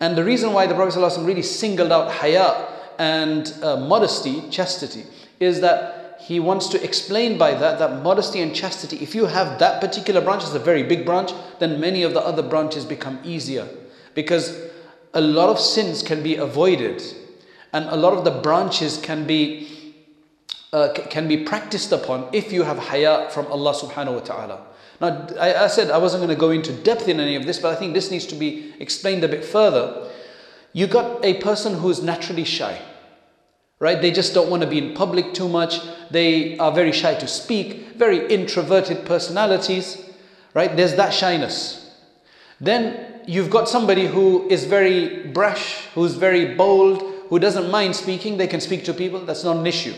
And 0.00 0.16
the 0.16 0.24
reason 0.24 0.52
why 0.52 0.66
the 0.66 0.74
Prophet 0.74 0.98
ﷺ 0.98 1.26
really 1.26 1.42
singled 1.42 1.92
out 1.92 2.10
haya 2.10 2.66
and 2.98 3.52
uh, 3.62 3.76
modesty, 3.76 4.48
chastity, 4.50 5.04
is 5.40 5.60
that 5.60 6.01
he 6.23 6.39
wants 6.39 6.69
to 6.69 6.81
explain 6.81 7.37
by 7.37 7.53
that 7.53 7.79
that 7.79 8.01
modesty 8.01 8.39
and 8.39 8.55
chastity, 8.55 8.97
if 8.97 9.13
you 9.13 9.25
have 9.25 9.59
that 9.59 9.81
particular 9.81 10.21
branch, 10.21 10.43
it's 10.43 10.53
a 10.53 10.59
very 10.59 10.81
big 10.83 11.05
branch, 11.05 11.33
then 11.59 11.81
many 11.81 12.03
of 12.03 12.13
the 12.13 12.21
other 12.21 12.41
branches 12.41 12.85
become 12.85 13.19
easier. 13.25 13.67
Because 14.15 14.57
a 15.13 15.19
lot 15.19 15.49
of 15.49 15.59
sins 15.59 16.01
can 16.01 16.23
be 16.23 16.37
avoided 16.37 17.03
and 17.73 17.85
a 17.89 17.97
lot 17.97 18.13
of 18.13 18.23
the 18.23 18.31
branches 18.31 18.97
can 18.97 19.27
be 19.27 19.67
uh, 20.71 20.93
can 20.93 21.27
be 21.27 21.43
practiced 21.43 21.91
upon 21.91 22.29
if 22.31 22.53
you 22.53 22.63
have 22.63 22.79
haya 22.79 23.29
from 23.29 23.45
Allah 23.47 23.73
subhanahu 23.73 24.13
wa 24.13 24.19
ta'ala. 24.21 24.65
Now, 25.01 25.27
I, 25.39 25.65
I 25.65 25.67
said 25.67 25.91
I 25.91 25.97
wasn't 25.97 26.21
going 26.21 26.33
to 26.33 26.39
go 26.39 26.51
into 26.51 26.71
depth 26.71 27.09
in 27.09 27.19
any 27.19 27.35
of 27.35 27.45
this, 27.45 27.59
but 27.59 27.75
I 27.75 27.75
think 27.75 27.93
this 27.93 28.09
needs 28.09 28.25
to 28.27 28.35
be 28.35 28.73
explained 28.79 29.23
a 29.25 29.27
bit 29.27 29.43
further. 29.43 30.09
You 30.71 30.87
got 30.87 31.23
a 31.23 31.35
person 31.41 31.75
who 31.75 31.89
is 31.89 32.01
naturally 32.01 32.45
shy 32.45 32.79
right? 33.83 34.01
They 34.01 34.11
just 34.11 34.33
don't 34.33 34.49
want 34.49 34.63
to 34.63 34.67
be 34.67 34.77
in 34.77 34.93
public 34.93 35.33
too 35.33 35.49
much. 35.49 35.81
They 36.09 36.57
are 36.57 36.71
very 36.71 36.93
shy 36.93 37.15
to 37.15 37.27
speak, 37.27 37.97
very 37.97 38.25
introverted 38.33 39.05
personalities, 39.05 40.01
right? 40.53 40.73
There's 40.73 40.95
that 40.95 41.13
shyness. 41.13 41.93
Then 42.61 43.19
you've 43.27 43.49
got 43.49 43.67
somebody 43.67 44.07
who 44.07 44.47
is 44.47 44.63
very 44.63 45.27
brash, 45.33 45.87
who's 45.95 46.15
very 46.15 46.55
bold, 46.55 47.01
who 47.27 47.39
doesn't 47.39 47.69
mind 47.69 47.93
speaking. 47.93 48.37
They 48.37 48.47
can 48.47 48.61
speak 48.61 48.85
to 48.85 48.93
people. 48.93 49.19
That's 49.25 49.43
not 49.43 49.57
an 49.57 49.67
issue. 49.67 49.93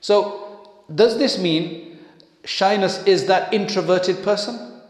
So, 0.00 0.68
does 0.92 1.16
this 1.16 1.38
mean 1.38 2.00
shyness 2.44 3.00
is 3.04 3.26
that 3.26 3.54
introverted 3.54 4.24
person 4.24 4.80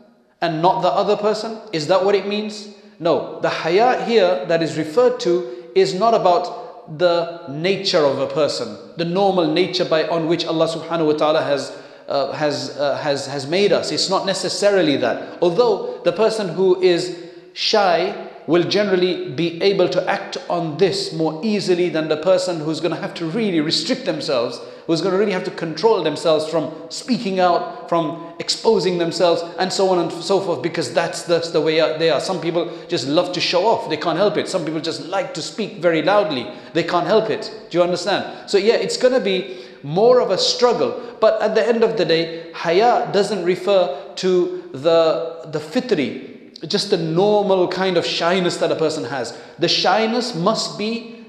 and 0.40 0.62
not 0.62 0.80
the 0.80 0.88
other 0.88 1.18
person? 1.18 1.58
Is 1.74 1.88
that 1.88 2.02
what 2.02 2.14
it 2.14 2.26
means? 2.26 2.74
No. 2.98 3.38
The 3.40 3.50
haya 3.50 4.02
here 4.06 4.46
that 4.46 4.62
is 4.62 4.78
referred 4.78 5.20
to 5.20 5.70
is 5.74 5.92
not 5.92 6.14
about 6.14 6.63
the 6.96 7.46
nature 7.48 8.04
of 8.04 8.18
a 8.18 8.26
person, 8.26 8.76
the 8.96 9.04
normal 9.04 9.46
nature 9.50 9.84
by 9.84 10.06
on 10.08 10.26
which 10.28 10.44
Allah 10.44 10.68
subhanahu 10.68 11.06
wa 11.06 11.12
ta'ala 11.14 11.42
has 11.42 11.76
uh, 12.08 12.32
has, 12.32 12.76
uh, 12.78 12.98
has, 12.98 13.26
has 13.26 13.46
made 13.46 13.72
us. 13.72 13.90
It's 13.90 14.10
not 14.10 14.26
necessarily 14.26 14.96
that. 14.98 15.38
Although 15.40 16.00
the 16.04 16.12
person 16.12 16.48
who 16.50 16.80
is 16.82 17.24
shy 17.54 18.28
will 18.46 18.64
generally 18.64 19.30
be 19.30 19.62
able 19.62 19.88
to 19.88 20.06
act 20.08 20.36
on 20.50 20.76
this 20.76 21.14
more 21.14 21.40
easily 21.42 21.88
than 21.88 22.08
the 22.08 22.18
person 22.18 22.60
who's 22.60 22.80
going 22.80 22.94
to 22.94 23.00
have 23.00 23.14
to 23.14 23.26
really 23.26 23.60
restrict 23.60 24.04
themselves, 24.04 24.60
who's 24.86 25.00
going 25.00 25.12
to 25.12 25.18
really 25.18 25.32
have 25.32 25.44
to 25.44 25.50
control 25.50 26.02
themselves 26.02 26.48
from 26.48 26.72
speaking 26.90 27.40
out, 27.40 27.88
from 27.88 28.34
exposing 28.38 28.98
themselves, 28.98 29.42
and 29.58 29.72
so 29.72 29.88
on 29.88 29.98
and 29.98 30.12
so 30.12 30.40
forth, 30.40 30.62
because 30.62 30.92
that's, 30.92 31.22
that's 31.22 31.50
the 31.50 31.60
way 31.60 31.76
they 31.98 32.10
are. 32.10 32.20
Some 32.20 32.40
people 32.40 32.70
just 32.88 33.06
love 33.06 33.32
to 33.32 33.40
show 33.40 33.66
off, 33.66 33.88
they 33.88 33.96
can't 33.96 34.18
help 34.18 34.36
it. 34.36 34.48
Some 34.48 34.64
people 34.64 34.80
just 34.80 35.06
like 35.06 35.34
to 35.34 35.42
speak 35.42 35.78
very 35.78 36.02
loudly, 36.02 36.50
they 36.72 36.82
can't 36.82 37.06
help 37.06 37.30
it. 37.30 37.50
Do 37.70 37.78
you 37.78 37.84
understand? 37.84 38.50
So, 38.50 38.58
yeah, 38.58 38.74
it's 38.74 38.96
going 38.96 39.14
to 39.14 39.20
be 39.20 39.64
more 39.82 40.20
of 40.20 40.30
a 40.30 40.38
struggle. 40.38 41.00
But 41.20 41.40
at 41.40 41.54
the 41.54 41.66
end 41.66 41.84
of 41.84 41.96
the 41.96 42.04
day, 42.04 42.52
haya 42.52 43.10
doesn't 43.12 43.44
refer 43.44 44.12
to 44.16 44.70
the, 44.72 45.48
the 45.50 45.60
fitri, 45.60 46.52
just 46.66 46.90
the 46.90 46.96
normal 46.96 47.68
kind 47.68 47.96
of 47.96 48.04
shyness 48.06 48.56
that 48.58 48.72
a 48.72 48.76
person 48.76 49.04
has. 49.04 49.38
The 49.58 49.68
shyness 49.68 50.34
must 50.34 50.78
be 50.78 51.23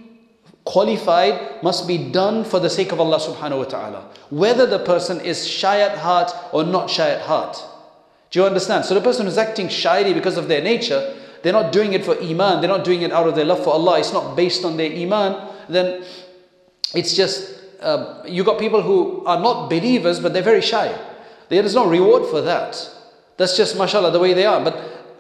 qualified, 0.66 1.64
must 1.64 1.88
be 1.88 1.98
done 1.98 2.44
for 2.44 2.60
the 2.60 2.70
sake 2.70 2.92
of 2.92 3.00
Allah 3.00 3.20
subhanahu 3.20 3.60
wa 3.60 3.64
ta'ala. 3.64 4.10
Whether 4.32 4.66
the 4.66 4.80
person 4.80 5.22
is 5.22 5.48
shy 5.48 5.80
at 5.80 5.98
heart 6.00 6.32
or 6.52 6.64
not 6.64 6.90
shy 6.90 7.10
at 7.10 7.22
heart. 7.22 7.64
Do 8.32 8.40
you 8.40 8.46
understand? 8.46 8.84
So 8.84 8.96
the 8.96 9.02
person 9.02 9.28
who's 9.28 9.38
acting 9.38 9.70
shyly 9.70 10.14
because 10.14 10.38
of 10.38 10.48
their 10.48 10.62
nature, 10.62 11.16
they're 11.44 11.54
not 11.54 11.72
doing 11.72 11.94
it 11.94 12.04
for 12.04 12.20
iman, 12.20 12.60
they're 12.60 12.70
not 12.70 12.84
doing 12.84 13.04
it 13.04 13.12
out 13.12 13.28
of 13.28 13.36
their 13.36 13.46
love 13.46 13.64
for 13.64 13.70
Allah, 13.70 14.00
it's 14.00 14.12
not 14.12 14.36
based 14.36 14.66
on 14.66 14.76
their 14.76 14.92
iman, 14.92 15.48
then 15.70 16.04
it's 16.96 17.16
just, 17.16 17.62
uh, 17.82 18.24
you 18.26 18.44
got 18.44 18.60
people 18.60 18.82
who 18.82 19.24
are 19.26 19.40
not 19.40 19.70
believers 19.70 20.20
but 20.20 20.34
they're 20.34 20.42
very 20.42 20.62
shy. 20.62 20.94
There 21.50 21.64
is 21.64 21.76
no 21.76 21.88
reward 21.88 22.26
for 22.26 22.42
that. 22.42 22.90
That's 23.38 23.56
just 23.56 23.78
mashallah 23.78 24.12
the 24.12 24.20
way 24.20 24.34
they 24.34 24.46
are. 24.46 24.64
But 24.64 24.76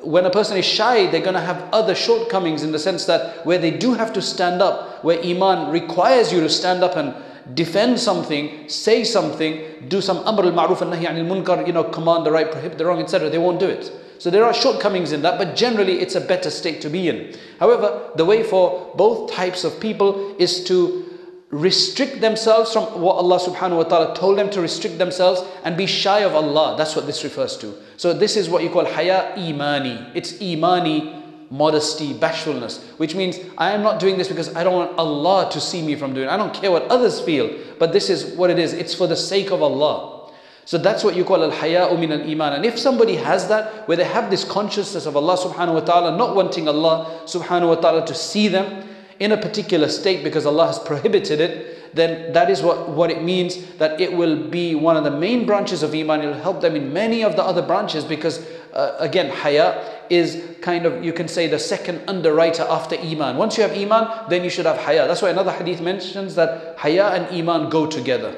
when 0.05 0.25
a 0.25 0.29
person 0.29 0.57
is 0.57 0.65
shy, 0.65 1.07
they're 1.07 1.21
going 1.21 1.35
to 1.35 1.41
have 1.41 1.67
other 1.73 1.95
shortcomings 1.95 2.63
in 2.63 2.71
the 2.71 2.79
sense 2.79 3.05
that 3.05 3.45
where 3.45 3.57
they 3.57 3.71
do 3.71 3.93
have 3.93 4.13
to 4.13 4.21
stand 4.21 4.61
up, 4.61 5.03
where 5.03 5.19
Iman 5.23 5.71
requires 5.71 6.31
you 6.31 6.41
to 6.41 6.49
stand 6.49 6.83
up 6.83 6.95
and 6.95 7.13
defend 7.55 7.99
something, 7.99 8.69
say 8.69 9.03
something, 9.03 9.85
do 9.87 10.01
some 10.01 10.17
amr 10.19 10.45
al-ma'ruf 10.45 10.81
and 10.81 10.93
nahi 10.93 11.05
anil 11.05 11.27
munkar, 11.27 11.65
you 11.65 11.73
know, 11.73 11.83
command 11.83 12.25
the 12.25 12.31
right, 12.31 12.51
prohibit 12.51 12.77
the 12.77 12.85
wrong, 12.85 13.01
etc. 13.01 13.29
They 13.29 13.37
won't 13.37 13.59
do 13.59 13.67
it. 13.67 13.91
So 14.19 14.29
there 14.29 14.45
are 14.45 14.53
shortcomings 14.53 15.11
in 15.11 15.21
that, 15.23 15.37
but 15.37 15.55
generally 15.55 15.99
it's 15.99 16.15
a 16.15 16.21
better 16.21 16.49
state 16.49 16.81
to 16.81 16.89
be 16.89 17.09
in. 17.09 17.35
However, 17.59 18.11
the 18.15 18.25
way 18.25 18.43
for 18.43 18.93
both 18.95 19.31
types 19.31 19.63
of 19.63 19.79
people 19.79 20.35
is 20.39 20.63
to 20.65 21.14
restrict 21.51 22.21
themselves 22.21 22.73
from 22.73 23.01
what 23.01 23.15
Allah 23.15 23.39
subhanahu 23.39 23.77
wa 23.77 23.83
ta'ala 23.83 24.15
told 24.15 24.37
them 24.37 24.49
to 24.49 24.61
restrict 24.61 24.97
themselves 24.97 25.43
and 25.63 25.77
be 25.77 25.85
shy 25.85 26.19
of 26.19 26.33
Allah. 26.35 26.75
That's 26.77 26.95
what 26.95 27.05
this 27.05 27.23
refers 27.23 27.55
to. 27.57 27.73
So 27.97 28.13
this 28.13 28.35
is 28.35 28.49
what 28.49 28.63
you 28.63 28.69
call 28.69 28.85
haya 28.85 29.33
imani. 29.37 30.11
It's 30.13 30.41
imani 30.41 31.23
modesty, 31.49 32.13
bashfulness, 32.13 32.83
which 32.97 33.15
means 33.15 33.39
I 33.57 33.71
am 33.71 33.83
not 33.83 33.99
doing 33.99 34.17
this 34.17 34.27
because 34.27 34.55
I 34.55 34.63
don't 34.63 34.73
want 34.73 34.97
Allah 34.97 35.49
to 35.51 35.61
see 35.61 35.81
me 35.85 35.95
from 35.95 36.13
doing 36.13 36.27
it. 36.27 36.31
I 36.31 36.37
don't 36.37 36.53
care 36.53 36.71
what 36.71 36.83
others 36.83 37.21
feel, 37.21 37.49
but 37.79 37.93
this 37.93 38.09
is 38.09 38.35
what 38.35 38.49
it 38.49 38.59
is. 38.59 38.73
It's 38.73 38.93
for 38.93 39.07
the 39.07 39.15
sake 39.15 39.51
of 39.51 39.61
Allah. 39.61 40.31
So 40.65 40.79
that's 40.79 41.03
what 41.03 41.15
you 41.15 41.23
call 41.23 41.43
al-haya'u 41.43 41.97
min 41.99 42.11
al-iman. 42.11 42.53
And 42.53 42.65
if 42.65 42.79
somebody 42.79 43.15
has 43.17 43.47
that, 43.49 43.87
where 43.87 43.95
they 43.95 44.03
have 44.03 44.31
this 44.31 44.43
consciousness 44.43 45.05
of 45.05 45.15
Allah 45.15 45.37
subhanahu 45.37 45.75
wa 45.75 45.79
ta'ala, 45.81 46.17
not 46.17 46.35
wanting 46.35 46.67
Allah 46.67 47.21
subhanahu 47.25 47.67
wa 47.69 47.75
ta'ala 47.75 48.05
to 48.07 48.15
see 48.15 48.47
them, 48.47 48.83
in 49.19 49.31
a 49.31 49.37
particular 49.37 49.87
state 49.89 50.23
because 50.23 50.45
Allah 50.45 50.67
has 50.67 50.79
prohibited 50.79 51.39
it, 51.39 51.95
then 51.95 52.33
that 52.33 52.49
is 52.49 52.61
what, 52.61 52.89
what 52.89 53.09
it 53.09 53.23
means 53.23 53.65
that 53.77 53.99
it 54.01 54.11
will 54.11 54.49
be 54.49 54.75
one 54.75 54.97
of 54.97 55.03
the 55.05 55.11
main 55.11 55.45
branches 55.45 55.81
of 55.81 55.93
Iman. 55.93 56.21
It 56.21 56.27
will 56.27 56.33
help 56.33 56.61
them 56.61 56.75
in 56.75 56.91
many 56.91 57.23
of 57.23 57.37
the 57.37 57.43
other 57.43 57.61
branches 57.61 58.03
because, 58.03 58.45
uh, 58.73 58.97
again, 58.99 59.29
Haya 59.29 60.03
is 60.09 60.43
kind 60.61 60.85
of, 60.85 61.03
you 61.03 61.13
can 61.13 61.29
say, 61.29 61.47
the 61.47 61.57
second 61.59 62.01
underwriter 62.07 62.63
after 62.63 62.97
Iman. 62.97 63.37
Once 63.37 63.57
you 63.57 63.63
have 63.63 63.71
Iman, 63.71 64.29
then 64.29 64.43
you 64.43 64.49
should 64.49 64.65
have 64.65 64.77
Haya. 64.77 65.07
That's 65.07 65.21
why 65.21 65.29
another 65.29 65.51
hadith 65.51 65.79
mentions 65.81 66.35
that 66.35 66.77
Haya 66.77 67.07
and 67.11 67.33
Iman 67.33 67.69
go 67.69 67.87
together. 67.87 68.35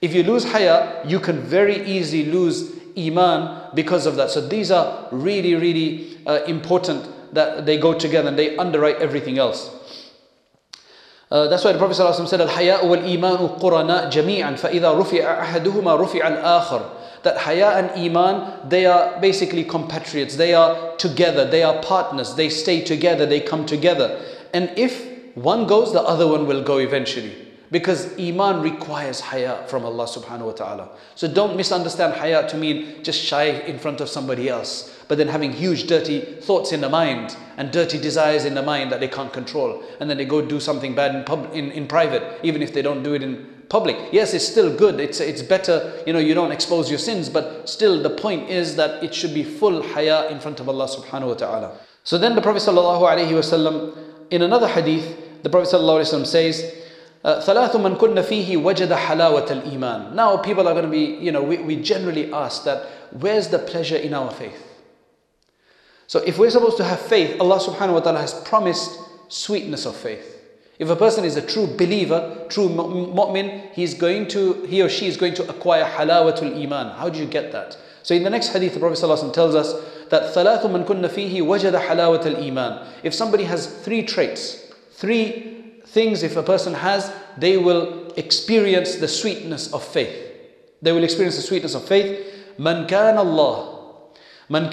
If 0.00 0.14
you 0.14 0.22
lose 0.22 0.44
Haya, 0.44 1.02
you 1.04 1.18
can 1.18 1.40
very 1.40 1.84
easily 1.84 2.26
lose 2.30 2.72
Iman 2.96 3.70
because 3.74 4.06
of 4.06 4.14
that. 4.16 4.30
So 4.30 4.40
these 4.46 4.70
are 4.70 5.08
really, 5.10 5.56
really 5.56 6.16
uh, 6.26 6.44
important 6.46 7.04
that 7.32 7.66
they 7.66 7.78
go 7.78 7.94
together 7.94 8.28
and 8.28 8.38
they 8.38 8.56
underwrite 8.56 8.96
everything 8.96 9.38
else. 9.38 9.70
Uh, 11.30 11.46
that's 11.48 11.62
why 11.62 11.72
the 11.72 11.78
Prophet 11.78 11.96
ﷺ 11.96 12.26
said, 12.26 12.40
"الحياء 12.40 12.86
والإيمان 12.86 13.60
القرآن 13.60 14.10
جميعاً 14.10 14.56
فإذا 14.58 14.96
jami'an 14.96 15.44
أحدهما 15.44 15.98
rufi'a 15.98 16.42
الآخر." 16.42 16.90
That 17.22 17.36
Haya 17.38 17.70
and 17.70 17.90
Iman, 17.90 18.68
they 18.68 18.86
are 18.86 19.20
basically 19.20 19.64
compatriots. 19.64 20.36
They 20.36 20.54
are 20.54 20.96
together. 20.96 21.44
They 21.44 21.62
are 21.62 21.82
partners. 21.82 22.36
They 22.36 22.48
stay 22.48 22.80
together. 22.82 23.26
They 23.26 23.40
come 23.40 23.66
together. 23.66 24.20
And 24.54 24.70
if 24.76 25.04
one 25.34 25.66
goes, 25.66 25.92
the 25.92 26.00
other 26.00 26.26
one 26.26 26.46
will 26.46 26.62
go 26.62 26.78
eventually. 26.78 27.34
Because 27.70 28.18
Iman 28.18 28.62
requires 28.62 29.20
Haya 29.20 29.64
from 29.66 29.84
Allah 29.84 30.06
subhanahu 30.06 30.46
wa 30.46 30.52
ta'ala. 30.52 30.88
So 31.16 31.28
don't 31.28 31.56
misunderstand 31.56 32.14
Haya 32.14 32.48
to 32.48 32.56
mean 32.56 33.02
just 33.02 33.20
shy 33.20 33.46
in 33.66 33.78
front 33.78 34.00
of 34.00 34.08
somebody 34.08 34.48
else 34.48 34.97
but 35.07 35.17
then 35.17 35.27
having 35.27 35.51
huge 35.51 35.87
dirty 35.87 36.21
thoughts 36.21 36.71
in 36.71 36.81
the 36.81 36.89
mind 36.89 37.35
and 37.57 37.71
dirty 37.71 37.99
desires 37.99 38.45
in 38.45 38.55
the 38.55 38.61
mind 38.61 38.91
that 38.91 38.99
they 38.99 39.07
can't 39.07 39.31
control. 39.31 39.83
And 39.99 40.09
then 40.09 40.17
they 40.17 40.25
go 40.25 40.41
do 40.41 40.59
something 40.59 40.95
bad 40.95 41.15
in, 41.15 41.23
pub, 41.23 41.49
in, 41.53 41.71
in 41.71 41.87
private, 41.87 42.39
even 42.43 42.61
if 42.61 42.73
they 42.73 42.81
don't 42.81 43.03
do 43.03 43.13
it 43.13 43.21
in 43.21 43.47
public. 43.69 43.97
Yes, 44.11 44.33
it's 44.33 44.47
still 44.47 44.75
good. 44.75 44.99
It's, 44.99 45.19
it's 45.19 45.41
better, 45.41 46.01
you 46.05 46.13
know, 46.13 46.19
you 46.19 46.33
don't 46.33 46.51
expose 46.51 46.89
your 46.89 46.99
sins, 46.99 47.29
but 47.29 47.67
still 47.69 48.01
the 48.01 48.09
point 48.09 48.49
is 48.49 48.75
that 48.75 49.03
it 49.03 49.13
should 49.13 49.33
be 49.33 49.43
full 49.43 49.81
haya 49.81 50.29
in 50.29 50.39
front 50.39 50.59
of 50.59 50.69
Allah 50.69 50.87
subhanahu 50.87 51.27
wa 51.27 51.33
ta'ala. 51.33 51.77
So 52.03 52.17
then 52.17 52.35
the 52.35 52.41
Prophet 52.41 52.61
sallallahu 52.61 53.01
alayhi 53.01 53.31
wasallam, 53.31 53.97
in 54.29 54.41
another 54.41 54.67
hadith, 54.67 55.17
the 55.43 55.49
Prophet 55.49 55.73
sallallahu 55.73 56.01
alayhi 56.01 56.21
wasallam 56.21 56.27
says, 56.27 56.73
ثلاث 57.23 57.75
من 57.77 57.95
كن 57.97 58.21
فيه 58.21 58.57
وجد 58.57 58.91
حلاوة 58.91 59.47
الإيمان. 59.47 60.13
Now 60.13 60.37
people 60.37 60.67
are 60.67 60.73
going 60.73 60.85
to 60.85 60.91
be, 60.91 61.15
you 61.23 61.31
know, 61.31 61.41
we, 61.41 61.57
we 61.57 61.81
generally 61.81 62.33
ask 62.33 62.65
that, 62.65 62.85
where's 63.11 63.47
the 63.47 63.59
pleasure 63.59 63.95
in 63.95 64.13
our 64.13 64.29
faith? 64.29 64.66
So 66.07 66.19
if 66.19 66.37
we're 66.37 66.49
supposed 66.49 66.77
to 66.77 66.83
have 66.83 66.99
faith, 66.99 67.39
Allah 67.39 67.59
subhanahu 67.59 67.93
wa 67.93 67.99
ta'ala 67.99 68.19
has 68.19 68.33
promised 68.33 68.99
sweetness 69.29 69.85
of 69.85 69.95
faith. 69.95 70.41
If 70.79 70.89
a 70.89 70.95
person 70.95 71.23
is 71.23 71.37
a 71.37 71.41
true 71.41 71.67
believer, 71.67 72.45
true 72.49 72.67
mu'min, 72.67 73.71
he's 73.71 73.93
going 73.93 74.27
to, 74.29 74.63
he 74.63 74.81
or 74.81 74.89
she 74.89 75.07
is 75.07 75.17
going 75.17 75.33
to 75.35 75.49
acquire 75.49 75.85
halawatul 75.85 76.61
iman. 76.63 76.95
How 76.97 77.09
do 77.09 77.19
you 77.19 77.25
get 77.25 77.51
that? 77.51 77.77
So 78.01 78.13
in 78.13 78.23
the 78.23 78.29
next 78.29 78.49
hadith, 78.49 78.73
the 78.73 78.79
Prophet 78.79 78.99
ﷺ 78.99 79.31
tells 79.33 79.55
us 79.55 79.73
that 80.09 80.33
ثلاث 80.33 80.63
من 80.65 80.85
كن 80.85 81.07
فيه 81.07 81.41
وجد 81.41 81.73
حلاوة 81.73 82.23
الإيمان. 82.23 82.85
If 83.03 83.13
somebody 83.13 83.45
has 83.45 83.67
three 83.67 84.03
traits, 84.03 84.71
three 84.91 85.79
things 85.85 86.21
if 86.21 86.35
a 86.35 86.43
person 86.43 86.73
has, 86.73 87.13
they 87.37 87.55
will 87.57 88.11
experience 88.17 88.95
the 88.95 89.07
sweetness 89.07 89.71
of 89.71 89.83
faith. 89.83 90.15
They 90.81 90.91
will 90.91 91.03
experience 91.03 91.37
the 91.37 91.43
sweetness 91.43 91.75
of 91.75 91.85
faith. 91.85 92.19
من 92.59 92.87
كان 92.87 93.17
الله 93.17 93.66
when 94.50 94.64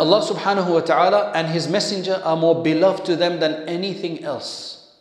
Allah 0.00 0.20
subhanahu 0.20 0.68
wa 0.68 0.80
ta'ala 0.80 1.32
and 1.34 1.48
His 1.48 1.68
Messenger 1.68 2.20
are 2.24 2.36
more 2.36 2.62
beloved 2.62 3.04
to 3.06 3.16
them 3.16 3.40
than 3.40 3.68
anything 3.68 4.24
else. 4.24 4.94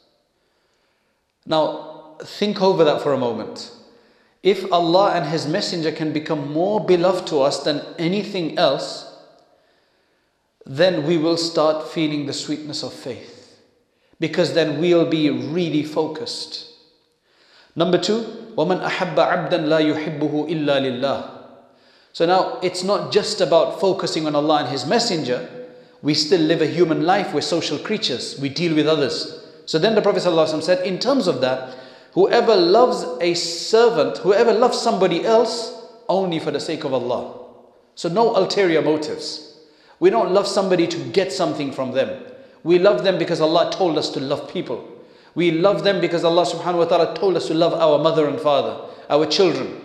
Now, 1.45 2.15
think 2.24 2.62
over 2.62 2.84
that 2.84 3.01
for 3.01 3.12
a 3.13 3.17
moment. 3.17 3.72
If 4.41 4.72
Allah 4.72 5.13
and 5.15 5.25
His 5.25 5.48
Messenger 5.48 5.91
can 5.91 6.13
become 6.13 6.53
more 6.53 6.79
beloved 6.86 7.27
to 7.27 7.41
us 7.41 7.63
than 7.63 7.81
anything 7.98 8.57
else, 8.57 9.12
then 10.65 11.05
we 11.05 11.17
will 11.17 11.38
start 11.38 11.89
feeling 11.89 12.25
the 12.25 12.34
sweetness 12.34 12.84
of 12.84 12.93
faith. 12.93 13.60
Because 14.19 14.53
then 14.53 14.79
we'll 14.79 15.10
be 15.10 15.29
really 15.29 15.84
focused. 15.84 16.75
Number 17.76 17.99
two, 17.99 18.52
وَمَنْ 18.56 18.80
أَحَبَّ 18.82 19.14
عَبْدًا 19.16 19.58
لَا 19.68 19.80
يُحِبُّهُ 19.80 20.49
إِلَّا 20.50 20.80
لِلَّهِ 20.80 21.30
So 22.12 22.26
now 22.26 22.58
it's 22.62 22.82
not 22.82 23.12
just 23.12 23.40
about 23.40 23.80
focusing 23.80 24.26
on 24.26 24.34
Allah 24.34 24.60
and 24.60 24.68
His 24.68 24.87
Messenger. 24.87 25.49
We 26.02 26.14
still 26.14 26.40
live 26.40 26.62
a 26.62 26.66
human 26.66 27.02
life. 27.04 27.32
We're 27.32 27.42
social 27.42 27.78
creatures. 27.78 28.38
We 28.40 28.49
deal 28.49 28.75
with 28.75 28.87
others. 28.88 29.44
So 29.66 29.78
then 29.78 29.94
the 29.94 30.02
Prophet 30.02 30.22
ﷺ 30.22 30.62
said, 30.62 30.84
in 30.87 30.99
terms 30.99 31.28
of 31.28 31.40
that, 31.42 31.76
whoever 32.12 32.56
loves 32.56 33.04
a 33.20 33.34
servant, 33.34 34.18
whoever 34.18 34.52
loves 34.52 34.78
somebody 34.78 35.25
else, 35.25 35.72
only 36.08 36.40
for 36.40 36.50
the 36.50 36.58
sake 36.58 36.84
of 36.84 36.92
Allah. 36.92 37.46
So 37.94 38.08
no 38.08 38.34
ulterior 38.34 38.82
motives. 38.82 39.58
We 40.00 40.10
don't 40.10 40.32
love 40.32 40.49
somebody 40.49 40.88
to 40.88 40.99
get 41.10 41.32
something 41.32 41.70
from 41.70 41.92
them. 41.92 42.25
We 42.64 42.78
love 42.78 43.04
them 43.04 43.18
because 43.18 43.40
Allah 43.40 43.70
told 43.70 43.96
us 43.96 44.10
to 44.10 44.20
love 44.20 44.50
people. 44.52 44.88
We 45.34 45.52
love 45.52 45.84
them 45.84 46.00
because 46.00 46.25
Allah 46.25 46.44
subhanahu 46.44 46.78
wa 46.78 46.84
ta'ala 46.84 47.14
told 47.14 47.37
us 47.37 47.46
to 47.49 47.54
love 47.54 47.72
our 47.75 47.99
mother 47.99 48.26
and 48.28 48.40
father, 48.40 48.76
our 49.08 49.26
children, 49.26 49.80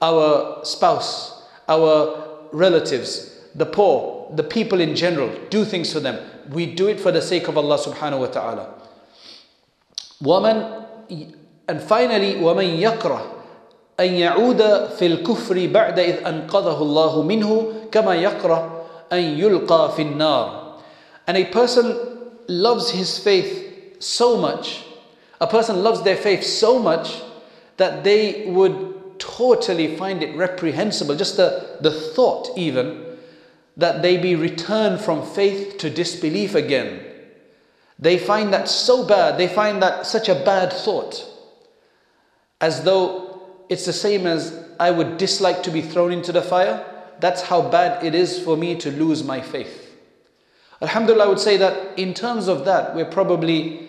our 0.00 0.64
spouse, 0.64 1.42
our 1.68 2.48
relatives, 2.52 3.40
the 3.54 3.66
poor, 3.66 4.30
the 4.34 4.42
people 4.44 4.80
in 4.80 4.94
general. 4.94 5.30
Do 5.50 5.64
things 5.64 5.92
for 5.92 6.00
them. 6.00 6.18
We 6.50 6.66
do 6.66 6.88
it 6.88 7.00
for 7.00 7.10
the 7.10 7.22
sake 7.22 7.48
of 7.48 7.58
Allah 7.58 7.78
subhanahu 7.78 8.20
wa 8.20 8.26
ta'ala. 8.26 8.74
Woman 10.20 10.84
And 11.68 11.82
finally, 11.82 12.34
وَمَنْ 12.34 12.78
يَكْرَهُ 12.78 13.32
أن 14.00 14.12
يعود 14.12 14.62
في 15.00 15.06
الكفر 15.06 15.66
بعد 15.72 15.98
إذ 15.98 16.26
أنقذه 16.26 16.82
الله 16.82 17.22
منه 17.22 17.72
كما 17.92 18.14
يكره 18.14 18.84
أن 19.12 19.18
يلقى 19.40 19.92
في 19.96 20.02
النار 20.02 20.62
and 21.26 21.36
a 21.38 21.44
person 21.46 21.96
loves 22.46 22.90
his 22.90 23.18
faith 23.18 23.59
so 24.01 24.37
much 24.37 24.85
a 25.39 25.47
person 25.47 25.83
loves 25.83 26.01
their 26.03 26.15
faith 26.15 26.43
so 26.43 26.79
much 26.79 27.21
that 27.77 28.03
they 28.03 28.45
would 28.47 29.19
totally 29.19 29.95
find 29.97 30.23
it 30.23 30.35
reprehensible 30.35 31.15
just 31.15 31.37
the, 31.37 31.77
the 31.81 31.91
thought 31.91 32.49
even 32.57 33.05
that 33.77 34.01
they 34.01 34.17
be 34.17 34.35
returned 34.35 34.99
from 34.99 35.25
faith 35.25 35.77
to 35.77 35.89
disbelief 35.89 36.55
again 36.55 37.03
they 37.99 38.17
find 38.17 38.53
that 38.53 38.67
so 38.67 39.05
bad 39.05 39.37
they 39.37 39.47
find 39.47 39.81
that 39.81 40.05
such 40.05 40.29
a 40.29 40.35
bad 40.35 40.73
thought 40.73 41.25
as 42.59 42.83
though 42.83 43.31
it's 43.69 43.85
the 43.85 43.93
same 43.93 44.27
as 44.27 44.53
I 44.81 44.91
would 44.91 45.17
dislike 45.17 45.63
to 45.63 45.71
be 45.71 45.81
thrown 45.81 46.11
into 46.11 46.31
the 46.31 46.41
fire. 46.41 46.85
That's 47.19 47.41
how 47.41 47.61
bad 47.61 48.03
it 48.03 48.13
is 48.13 48.37
for 48.43 48.57
me 48.57 48.75
to 48.77 48.91
lose 48.91 49.23
my 49.23 49.41
faith. 49.41 49.95
Alhamdulillah, 50.81 51.25
I 51.25 51.27
would 51.27 51.39
say 51.39 51.55
that 51.57 51.99
in 51.99 52.13
terms 52.13 52.47
of 52.47 52.65
that, 52.65 52.95
we're 52.95 53.05
probably 53.05 53.87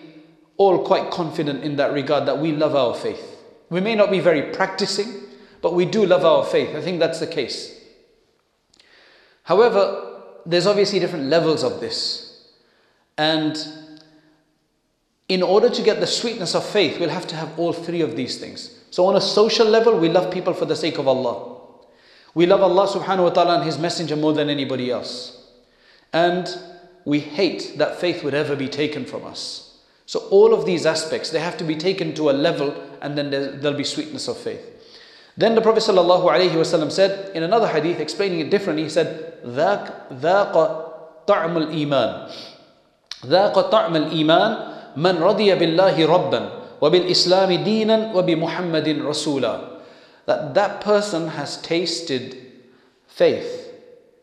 all 0.57 0.85
quite 0.85 1.11
confident 1.11 1.63
in 1.63 1.75
that 1.77 1.93
regard 1.93 2.25
that 2.27 2.39
we 2.39 2.51
love 2.51 2.75
our 2.75 2.93
faith. 2.93 3.39
We 3.69 3.81
may 3.81 3.95
not 3.95 4.11
be 4.11 4.19
very 4.19 4.53
practicing, 4.53 5.23
but 5.61 5.73
we 5.73 5.85
do 5.85 6.05
love 6.05 6.25
our 6.25 6.45
faith. 6.45 6.75
I 6.75 6.81
think 6.81 6.99
that's 6.99 7.19
the 7.19 7.27
case. 7.27 7.79
However, 9.43 10.21
there's 10.45 10.67
obviously 10.67 10.99
different 10.99 11.25
levels 11.25 11.63
of 11.63 11.79
this. 11.79 12.51
And 13.17 13.57
in 15.29 15.41
order 15.41 15.69
to 15.69 15.81
get 15.81 15.99
the 15.99 16.07
sweetness 16.07 16.55
of 16.55 16.65
faith, 16.65 16.99
we'll 16.99 17.09
have 17.09 17.27
to 17.27 17.35
have 17.35 17.57
all 17.57 17.73
three 17.73 18.01
of 18.01 18.15
these 18.15 18.39
things. 18.39 18.79
So 18.91 19.05
on 19.05 19.15
a 19.15 19.21
social 19.21 19.67
level, 19.67 19.97
we 19.97 20.09
love 20.09 20.31
people 20.31 20.53
for 20.53 20.65
the 20.65 20.75
sake 20.75 20.97
of 20.97 21.07
Allah. 21.07 21.61
We 22.35 22.45
love 22.45 22.61
Allah 22.61 22.87
subhanahu 22.87 23.23
wa 23.23 23.29
ta'ala 23.29 23.55
and 23.55 23.63
His 23.63 23.77
Messenger 23.77 24.15
more 24.15 24.33
than 24.33 24.49
anybody 24.49 24.91
else. 24.91 25.51
And 26.11 26.47
we 27.05 27.19
hate 27.19 27.77
that 27.77 27.99
faith 27.99 28.23
would 28.23 28.33
ever 28.33 28.55
be 28.55 28.67
taken 28.67 29.05
from 29.05 29.25
us. 29.25 29.72
So 30.06 30.20
all 30.30 30.54
of 30.54 30.64
these 30.64 30.86
aspects, 30.86 31.30
they 31.30 31.40
have 31.40 31.56
to 31.58 31.64
be 31.64 31.76
taken 31.76 32.14
to 32.14 32.30
a 32.30 32.32
level 32.32 32.74
and 33.02 33.16
then 33.16 33.30
there'll 33.30 33.76
be 33.76 33.84
sweetness 33.84 34.28
of 34.28 34.38
faith. 34.38 34.64
Then 35.36 35.54
the 35.54 35.60
Prophet 35.60 35.82
ﷺ 35.82 36.90
said 36.90 37.36
in 37.36 37.42
another 37.42 37.68
hadith, 37.68 38.00
explaining 38.00 38.40
it 38.40 38.50
differently, 38.50 38.84
he 38.84 38.88
said, 38.88 39.34
ذاق 39.44 40.12
ذاق 40.12 40.54
طعم 41.26 41.56
الإيمان 41.56 42.30
ذاق 43.26 43.70
طعم 43.70 43.96
الإيمان 43.96 44.96
من 44.96 45.22
رضي 45.22 45.54
بالله 45.54 46.06
ربًا 46.06 46.58
وَبِالْإِسْلَامِ 46.80 47.64
دِينًا 47.64 48.14
وَبِمُحَمَّدٍ 48.14 49.02
رَسُولًا 49.02 49.80
That 50.26 50.54
that 50.54 50.80
person 50.80 51.28
has 51.28 51.60
tasted 51.60 52.36
faith. 53.06 53.74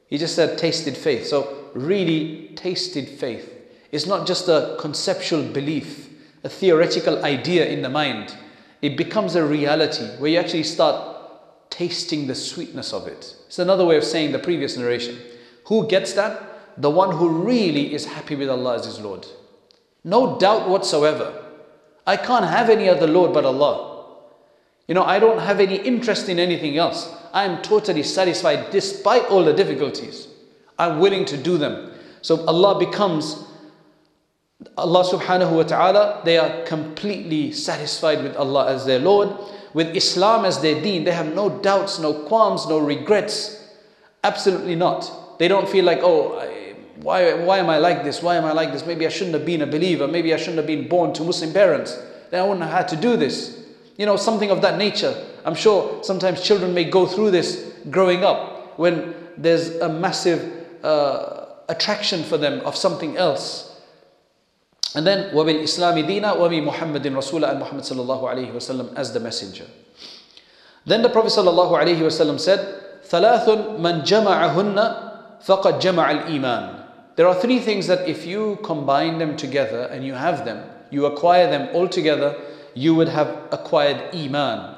He 0.07 0.17
just 0.17 0.35
said 0.35 0.57
tasted 0.57 0.95
faith. 0.95 1.27
So 1.27 1.71
really 1.73 2.51
tasted 2.55 3.09
faith. 3.09 3.48
It's 3.92 4.06
not 4.06 4.26
just 4.26 4.48
a 4.48 4.76
conceptual 4.78 5.42
belief, 5.42 6.08
a 6.44 6.48
theoretical 6.48 7.24
idea 7.24 7.66
in 7.66 7.82
the 7.82 7.88
mind. 7.88 8.34
It 8.82 8.96
becomes 8.96 9.34
a 9.34 9.44
reality 9.44 10.06
where 10.18 10.30
you 10.30 10.38
actually 10.38 10.62
start 10.62 11.70
tasting 11.70 12.26
the 12.26 12.34
sweetness 12.34 12.92
of 12.92 13.06
it. 13.06 13.36
It's 13.46 13.58
another 13.58 13.84
way 13.84 13.96
of 13.96 14.04
saying 14.04 14.32
the 14.32 14.38
previous 14.38 14.76
narration. 14.76 15.18
Who 15.66 15.86
gets 15.86 16.12
that? 16.14 16.80
The 16.80 16.90
one 16.90 17.14
who 17.14 17.28
really 17.28 17.92
is 17.92 18.06
happy 18.06 18.36
with 18.36 18.48
Allah 18.48 18.76
as 18.76 18.86
his 18.86 19.00
Lord. 19.00 19.26
No 20.04 20.38
doubt 20.38 20.68
whatsoever. 20.68 21.44
I 22.06 22.16
can't 22.16 22.46
have 22.46 22.70
any 22.70 22.88
other 22.88 23.06
Lord 23.06 23.32
but 23.32 23.44
Allah. 23.44 24.16
You 24.88 24.94
know, 24.94 25.04
I 25.04 25.18
don't 25.18 25.38
have 25.38 25.60
any 25.60 25.76
interest 25.76 26.28
in 26.28 26.38
anything 26.38 26.76
else. 26.76 27.14
I 27.32 27.44
am 27.44 27.62
totally 27.62 28.02
satisfied 28.02 28.70
despite 28.70 29.24
all 29.26 29.44
the 29.44 29.52
difficulties. 29.52 30.26
I'm 30.78 30.98
willing 30.98 31.24
to 31.26 31.36
do 31.36 31.58
them. 31.58 31.92
So 32.22 32.44
Allah 32.46 32.78
becomes, 32.78 33.44
Allah 34.76 35.04
subhanahu 35.04 35.52
wa 35.52 35.62
ta'ala, 35.62 36.22
they 36.24 36.38
are 36.38 36.64
completely 36.64 37.52
satisfied 37.52 38.22
with 38.22 38.36
Allah 38.36 38.72
as 38.72 38.84
their 38.84 38.98
Lord. 38.98 39.36
With 39.72 39.96
Islam 39.96 40.44
as 40.44 40.60
their 40.60 40.80
deen, 40.80 41.04
they 41.04 41.12
have 41.12 41.34
no 41.34 41.48
doubts, 41.48 41.98
no 41.98 42.12
qualms, 42.12 42.66
no 42.66 42.78
regrets. 42.78 43.56
Absolutely 44.24 44.74
not. 44.74 45.38
They 45.38 45.48
don't 45.48 45.68
feel 45.68 45.84
like, 45.84 46.00
oh, 46.02 46.38
why, 47.02 47.32
why 47.34 47.58
am 47.58 47.70
I 47.70 47.78
like 47.78 48.04
this? 48.04 48.22
Why 48.22 48.36
am 48.36 48.44
I 48.44 48.52
like 48.52 48.72
this? 48.72 48.84
Maybe 48.84 49.06
I 49.06 49.08
shouldn't 49.08 49.34
have 49.34 49.46
been 49.46 49.62
a 49.62 49.66
believer. 49.66 50.06
Maybe 50.06 50.34
I 50.34 50.36
shouldn't 50.36 50.58
have 50.58 50.66
been 50.66 50.88
born 50.88 51.14
to 51.14 51.24
Muslim 51.24 51.52
parents. 51.52 51.98
Then 52.30 52.40
I 52.40 52.42
wouldn't 52.46 52.62
have 52.62 52.72
had 52.72 52.88
to 52.88 52.96
do 52.96 53.16
this. 53.16 53.64
You 53.96 54.06
know, 54.06 54.16
something 54.16 54.50
of 54.50 54.60
that 54.62 54.76
nature. 54.76 55.14
I'm 55.44 55.54
sure 55.54 56.02
sometimes 56.04 56.42
children 56.42 56.74
may 56.74 56.84
go 56.84 57.06
through 57.06 57.30
this 57.30 57.72
growing 57.90 58.24
up 58.24 58.78
when 58.78 59.14
there's 59.38 59.76
a 59.76 59.88
massive 59.88 60.84
uh, 60.84 61.46
attraction 61.68 62.22
for 62.22 62.36
them 62.36 62.60
of 62.60 62.76
something 62.76 63.16
else. 63.16 63.69
And 64.94 65.06
then 65.06 65.32
wabil 65.34 65.62
Islami 65.62 66.06
dina 66.06 66.34
wabi 66.36 66.60
Muhammadin 66.60 67.14
Rasulah 67.14 67.50
and 67.50 67.58
Muhammad 67.60 67.84
sallallahu 67.84 68.22
alayhi 68.22 68.52
wasallam 68.52 68.94
as 68.96 69.12
the 69.12 69.20
messenger. 69.20 69.66
Then 70.84 71.02
the 71.02 71.08
Prophet 71.08 71.30
sallallahu 71.30 71.78
alayhi 71.78 72.00
wasallam 72.00 72.40
said, 72.40 72.60
"Thalathun 73.04 73.78
man 73.78 74.02
jama'ahunna 74.02 75.44
faqad 75.44 75.80
jama'a 75.80 76.26
al-iman." 76.26 76.84
There 77.16 77.28
are 77.28 77.34
three 77.34 77.58
things 77.58 77.86
that 77.86 78.08
if 78.08 78.26
you 78.26 78.58
combine 78.62 79.18
them 79.18 79.36
together 79.36 79.82
and 79.92 80.04
you 80.04 80.14
have 80.14 80.44
them, 80.44 80.64
you 80.90 81.06
acquire 81.06 81.50
them 81.50 81.68
all 81.74 81.86
together, 81.86 82.36
you 82.74 82.94
would 82.94 83.08
have 83.08 83.28
acquired 83.52 84.14
iman. 84.14 84.76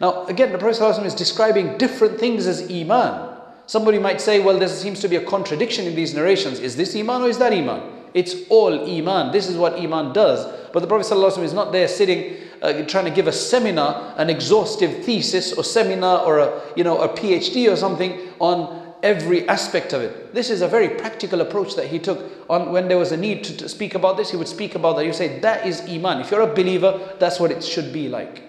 Now, 0.00 0.24
again, 0.26 0.52
the 0.52 0.58
Prophet 0.58 1.04
is 1.04 1.14
describing 1.14 1.76
different 1.76 2.18
things 2.18 2.46
as 2.46 2.70
Iman. 2.70 3.36
Somebody 3.66 3.98
might 3.98 4.20
say, 4.20 4.40
well, 4.40 4.58
there 4.58 4.68
seems 4.68 5.00
to 5.00 5.08
be 5.08 5.16
a 5.16 5.24
contradiction 5.24 5.84
in 5.86 5.94
these 5.94 6.14
narrations. 6.14 6.58
Is 6.58 6.74
this 6.74 6.96
Iman 6.96 7.22
or 7.22 7.28
is 7.28 7.36
that 7.38 7.52
Iman? 7.52 7.99
It's 8.14 8.34
all 8.48 8.88
Iman. 8.90 9.32
This 9.32 9.48
is 9.48 9.56
what 9.56 9.74
Iman 9.74 10.12
does. 10.12 10.46
But 10.72 10.80
the 10.80 10.86
Prophet 10.86 11.06
ﷺ 11.06 11.42
is 11.42 11.52
not 11.52 11.72
there 11.72 11.88
sitting, 11.88 12.36
uh, 12.62 12.84
trying 12.84 13.04
to 13.04 13.10
give 13.10 13.26
a 13.26 13.32
seminar, 13.32 14.14
an 14.16 14.30
exhaustive 14.30 15.04
thesis 15.04 15.52
or 15.52 15.64
seminar 15.64 16.24
or 16.24 16.38
a, 16.38 16.62
you 16.76 16.84
know, 16.84 17.00
a 17.00 17.08
PhD 17.08 17.70
or 17.70 17.76
something 17.76 18.18
on 18.38 18.80
every 19.02 19.48
aspect 19.48 19.92
of 19.92 20.02
it. 20.02 20.34
This 20.34 20.50
is 20.50 20.62
a 20.62 20.68
very 20.68 20.88
practical 20.88 21.40
approach 21.40 21.74
that 21.76 21.86
he 21.86 21.98
took 21.98 22.30
on 22.50 22.72
when 22.72 22.88
there 22.88 22.98
was 22.98 23.12
a 23.12 23.16
need 23.16 23.44
to, 23.44 23.56
to 23.58 23.68
speak 23.68 23.94
about 23.94 24.16
this, 24.16 24.30
he 24.30 24.36
would 24.36 24.48
speak 24.48 24.74
about 24.74 24.96
that. 24.96 25.02
He 25.02 25.08
would 25.08 25.16
say, 25.16 25.38
That 25.40 25.66
is 25.66 25.80
Iman. 25.82 26.20
If 26.20 26.30
you're 26.30 26.42
a 26.42 26.54
believer, 26.54 27.16
that's 27.18 27.40
what 27.40 27.50
it 27.50 27.64
should 27.64 27.92
be 27.92 28.08
like. 28.08 28.42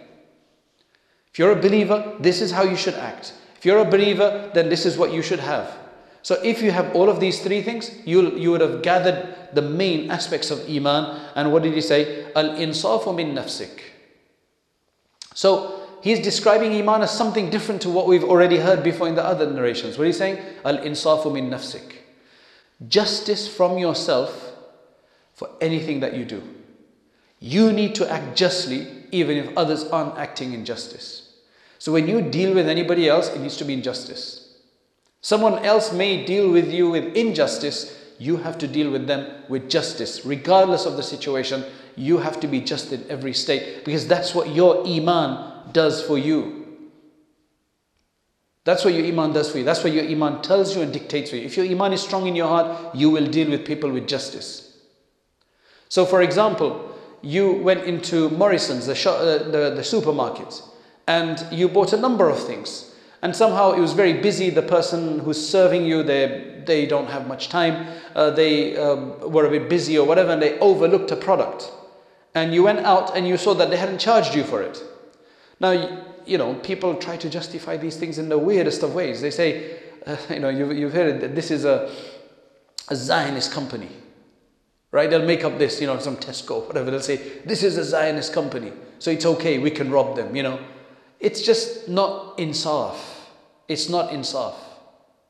If 1.32 1.40
you're 1.40 1.52
a 1.52 1.62
believer, 1.62 2.16
this 2.20 2.42
is 2.42 2.52
how 2.52 2.64
you 2.64 2.76
should 2.76 2.96
act. 2.96 3.34
If 3.58 3.66
you're 3.66 3.80
a 3.80 3.86
believer, 3.86 4.52
then 4.54 4.70
this 4.70 4.86
is 4.86 4.98
what 4.98 5.14
you 5.14 5.22
should 5.22 5.40
have. 5.40 5.78
So 6.24 6.36
if 6.44 6.62
you 6.62 6.72
have 6.72 6.96
all 6.96 7.10
of 7.10 7.20
these 7.20 7.42
three 7.42 7.62
things, 7.62 7.92
you 8.06 8.38
you 8.38 8.52
would 8.52 8.62
have 8.62 8.82
gathered 8.82 9.36
the 9.54 9.62
main 9.62 10.12
aspects 10.12 10.52
of 10.52 10.68
Iman. 10.70 11.20
And 11.36 11.52
what 11.52 11.64
did 11.64 11.74
he 11.74 11.82
say? 11.82 12.32
Al 12.36 12.50
insafu 12.52 13.16
min 13.16 13.34
nafsik. 13.36 13.82
So 15.34 15.82
he's 16.02 16.20
describing 16.20 16.74
Iman 16.74 17.02
as 17.02 17.12
something 17.12 17.50
different 17.50 17.82
to 17.82 17.90
what 17.90 18.08
we've 18.08 18.24
already 18.24 18.58
heard 18.58 18.84
before 18.84 19.08
in 19.08 19.16
the 19.16 19.26
other 19.26 19.52
narrations. 19.52 19.98
What 19.98 20.08
he's 20.08 20.18
saying? 20.18 20.44
Al 20.64 20.78
insafu 20.78 21.34
min 21.34 21.50
nafsik. 21.50 21.96
Justice 22.88 23.48
from 23.48 23.78
yourself 23.78 24.52
for 25.34 25.50
anything 25.60 26.00
that 26.02 26.16
you 26.16 26.26
do. 26.26 26.42
You 27.40 27.72
need 27.74 27.96
to 27.96 28.12
act 28.12 28.38
justly 28.38 28.88
even 29.12 29.38
if 29.38 29.58
others 29.58 29.86
aren't 29.86 30.18
acting 30.18 30.54
in 30.54 30.66
justice. 30.66 31.34
So 31.80 31.92
when 31.92 32.08
you 32.08 32.22
deal 32.22 32.54
with 32.54 32.70
anybody 32.70 33.10
else, 33.10 33.30
it 33.30 33.40
needs 33.40 33.58
to 33.58 33.66
be 33.66 33.74
in 33.74 33.82
justice. 33.82 34.41
Someone 35.22 35.60
else 35.60 35.94
may 35.94 36.26
deal 36.26 36.52
with 36.52 36.72
you 36.72 36.90
with 36.90 37.16
injustice. 37.16 37.98
You 38.18 38.38
have 38.38 38.58
to 38.58 38.68
deal 38.68 38.90
with 38.92 39.08
them 39.08 39.44
with 39.50 39.70
justice, 39.70 40.26
regardless 40.26 40.86
of 40.86 40.98
the 40.98 41.04
situation. 41.04 41.64
You 41.96 42.18
have 42.18 42.40
to 42.40 42.48
be 42.48 42.62
just 42.62 42.92
in 42.92 43.06
every 43.10 43.34
state 43.34 43.86
because 43.86 44.08
that's 44.08 44.34
what 44.34 44.50
your 44.50 44.86
iman 44.88 45.72
does 45.72 46.02
for 46.02 46.18
you. 46.18 46.58
That's 48.64 48.86
what 48.86 48.94
your 48.94 49.06
iman 49.06 49.34
does 49.34 49.52
for 49.52 49.58
you. 49.58 49.64
That's 49.64 49.84
what 49.84 49.94
your 49.94 50.06
iman 50.06 50.42
tells 50.42 50.76
you 50.76 50.82
and 50.82 50.94
dictates 50.94 51.32
for 51.32 51.36
you. 51.36 51.46
If 51.46 51.58
your 51.58 51.66
iman 51.66 51.94
is 51.94 52.02
strong 52.02 52.28
in 52.28 52.36
your 52.36 52.48
heart, 52.48 52.96
you 52.96 53.10
will 53.10 53.26
deal 53.26 53.50
with 53.50 53.66
people 53.66 53.92
with 53.92 54.08
justice. 54.08 54.78
So, 55.90 56.06
for 56.06 56.22
example, 56.22 56.96
you 57.22 57.54
went 57.54 57.84
into 57.84 58.30
Morrisons, 58.30 58.86
the, 58.86 58.96
shop, 58.96 59.20
uh, 59.20 59.40
the, 59.40 59.74
the 59.76 59.84
supermarket, 59.84 60.62
and 61.08 61.46
you 61.52 61.68
bought 61.68 61.94
a 61.94 61.98
number 61.98 62.30
of 62.30 62.40
things. 62.40 62.91
And 63.22 63.36
somehow 63.36 63.74
it 63.74 63.80
was 63.80 63.94
very 63.94 64.14
busy. 64.14 64.50
The 64.50 64.64
person 64.64 65.20
who's 65.20 65.48
serving 65.48 65.86
you, 65.86 66.02
they, 66.02 66.64
they 66.66 66.86
don't 66.86 67.08
have 67.08 67.28
much 67.28 67.50
time. 67.50 67.88
Uh, 68.16 68.32
they 68.32 68.76
um, 68.78 69.32
were 69.32 69.46
a 69.46 69.50
bit 69.50 69.70
busy 69.70 69.98
or 69.98 70.08
whatever, 70.08 70.32
and 70.32 70.42
they 70.42 70.58
overlooked 70.60 71.12
a 71.12 71.16
product. 71.16 71.72
And 72.34 72.54
you 72.54 72.64
went 72.64 72.80
out 72.80 73.16
and 73.16 73.28
you 73.28 73.38
saw 73.38 73.54
that 73.56 73.70
they 73.70 73.78
hadn't 73.78 74.00
charged 74.00 74.34
you 74.34 74.44
for 74.44 74.62
it. 74.62 74.82
Now, 75.60 75.72
you 76.26 76.38
know, 76.38 76.56
people 76.56 76.96
try 76.96 77.18
to 77.18 77.30
justify 77.30 77.78
these 77.78 77.98
things 77.98 78.18
in 78.18 78.30
the 78.30 78.38
weirdest 78.38 78.84
of 78.84 78.96
ways. 78.96 79.22
They 79.22 79.32
say, 79.32 79.80
uh, 80.08 80.18
you 80.30 80.40
know, 80.40 80.50
you've, 80.50 80.74
you've 80.74 80.94
heard 80.94 81.22
that 81.22 81.36
this 81.36 81.52
is 81.52 81.66
a, 81.66 81.94
a 82.90 82.96
Zionist 82.96 83.52
company. 83.52 83.90
Right? 84.92 85.10
They'll 85.10 85.26
make 85.26 85.46
up 85.46 85.58
this, 85.58 85.80
you 85.80 85.88
know, 85.88 85.98
some 86.00 86.18
Tesco, 86.18 86.68
whatever. 86.68 86.92
They'll 86.92 87.00
say, 87.00 87.40
this 87.46 87.64
is 87.64 87.78
a 87.78 87.84
Zionist 87.84 88.34
company, 88.34 88.74
so 89.00 89.10
it's 89.10 89.26
okay, 89.26 89.58
we 89.58 89.72
can 89.72 89.90
rob 89.90 90.18
them, 90.18 90.36
you 90.36 90.44
know. 90.44 90.60
It's 91.18 91.42
just 91.42 91.88
not 91.88 92.38
insaf. 92.38 92.98
It's 93.72 93.88
not 93.88 94.10
insaf. 94.10 94.56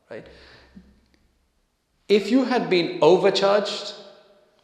Right? 0.10 0.26
If 2.10 2.32
you 2.32 2.46
had 2.46 2.70
been 2.72 2.98
overcharged, 3.02 3.94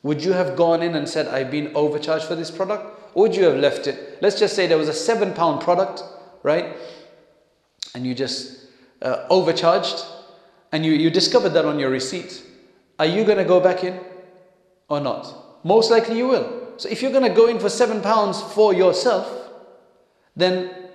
would 0.02 0.24
you 0.24 0.34
have 0.34 0.56
gone 0.56 0.82
in 0.82 0.96
and 0.96 1.08
said, 1.08 1.28
I've 1.28 1.52
been 1.52 1.72
overcharged 1.76 2.26
for 2.26 2.34
this 2.34 2.50
product? 2.50 3.14
Or 3.14 3.24
would 3.24 3.36
you 3.36 3.44
have 3.44 3.58
left 3.58 3.86
it? 3.86 4.18
Let's 4.20 4.40
just 4.40 4.56
say 4.56 4.66
there 4.66 4.80
was 4.80 4.90
a 4.90 4.94
seven 4.94 5.32
pound 5.34 5.62
product, 5.62 6.04
right? 6.42 6.76
And 7.94 8.06
you 8.06 8.16
just 8.16 8.66
uh, 9.04 9.28
overcharged 9.30 10.04
and 10.72 10.84
you, 10.84 10.94
you 10.94 11.12
discovered 11.12 11.50
that 11.50 11.66
on 11.66 11.78
your 11.78 11.92
receipt. 11.92 12.44
Are 12.98 13.06
you 13.06 13.24
going 13.26 13.38
to 13.38 13.46
go 13.46 13.60
back 13.60 13.84
in 13.84 14.00
or 14.90 15.00
not? 15.00 15.64
Most 15.64 15.92
likely 15.92 16.18
you 16.18 16.28
will. 16.28 16.74
So 16.78 16.90
if 16.90 17.04
you're 17.04 17.12
going 17.12 17.30
to 17.30 17.36
go 17.36 17.48
in 17.48 17.60
for 17.60 17.70
seven 17.70 18.02
pounds 18.02 18.42
for 18.42 18.74
yourself, 18.74 19.52
then 20.36 20.87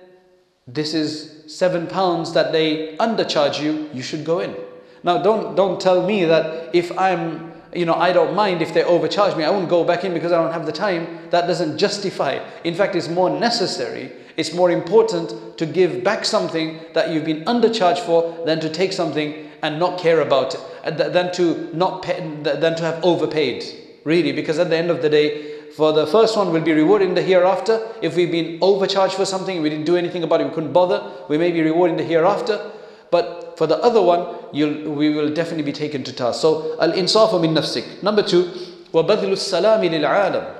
this 0.67 0.93
is 0.93 1.43
seven 1.47 1.87
pounds 1.87 2.33
that 2.33 2.51
they 2.51 2.95
undercharge 2.97 3.61
you, 3.61 3.89
you 3.93 4.01
should 4.01 4.23
go 4.23 4.39
in. 4.39 4.55
Now 5.03 5.21
don't 5.21 5.55
don't 5.55 5.79
tell 5.79 6.05
me 6.05 6.25
that 6.25 6.73
if 6.73 6.97
I'm 6.97 7.51
you 7.73 7.85
know 7.85 7.95
I 7.95 8.13
don't 8.13 8.35
mind 8.35 8.61
if 8.61 8.73
they 8.73 8.83
overcharge 8.83 9.35
me, 9.35 9.43
I 9.43 9.49
won't 9.49 9.69
go 9.69 9.83
back 9.83 10.05
in 10.05 10.13
because 10.13 10.31
I 10.31 10.41
don't 10.41 10.53
have 10.53 10.65
the 10.65 10.71
time. 10.71 11.29
That 11.31 11.47
doesn't 11.47 11.77
justify. 11.77 12.39
In 12.63 12.73
fact, 12.73 12.95
it's 12.95 13.09
more 13.09 13.29
necessary, 13.29 14.11
it's 14.37 14.53
more 14.53 14.71
important 14.71 15.57
to 15.57 15.65
give 15.65 16.03
back 16.03 16.23
something 16.23 16.79
that 16.93 17.09
you've 17.09 17.25
been 17.25 17.43
undercharged 17.45 17.99
for 17.99 18.45
than 18.45 18.59
to 18.61 18.69
take 18.69 18.93
something 18.93 19.49
and 19.61 19.79
not 19.79 19.99
care 19.99 20.21
about 20.21 20.55
it, 20.55 20.97
than 20.97 21.31
to 21.33 21.69
not 21.75 22.03
pay, 22.03 22.19
than 22.43 22.75
to 22.75 22.83
have 22.83 23.03
overpaid. 23.03 23.63
Really, 24.03 24.33
because 24.33 24.59
at 24.59 24.69
the 24.69 24.75
end 24.75 24.91
of 24.91 25.01
the 25.01 25.09
day, 25.09 25.53
for 25.78 25.92
the 25.92 26.08
first 26.08 26.36
one, 26.36 26.52
we'll 26.52 26.62
be 26.62 26.72
rewarded 26.72 27.08
in 27.08 27.14
the 27.14 27.22
hereafter. 27.22 27.86
If 28.02 28.16
we've 28.16 28.32
been 28.32 28.58
overcharged 28.60 29.14
for 29.14 29.24
something, 29.24 29.62
we 29.62 29.70
didn't 29.70 29.84
do 29.84 29.96
anything 29.96 30.24
about 30.24 30.40
it, 30.40 30.48
we 30.48 30.52
couldn't 30.52 30.72
bother, 30.72 31.08
we 31.28 31.38
may 31.38 31.52
be 31.52 31.62
rewarded 31.62 31.98
in 31.98 32.04
the 32.04 32.12
hereafter. 32.12 32.72
But 33.12 33.56
for 33.56 33.68
the 33.68 33.76
other 33.78 34.02
one, 34.02 34.26
we 34.52 35.10
will 35.10 35.32
definitely 35.32 35.62
be 35.62 35.72
taken 35.72 36.02
to 36.02 36.12
task. 36.12 36.40
So, 36.40 36.76
al-insafu 36.80 37.40
min 37.40 37.54
nafsik. 37.54 38.02
Number 38.02 38.24
two, 38.24 38.50
وَبَذْلُ 38.92 39.30
السَّلَامِ 39.30 39.88
لِلْعَالَمِ 39.88 40.54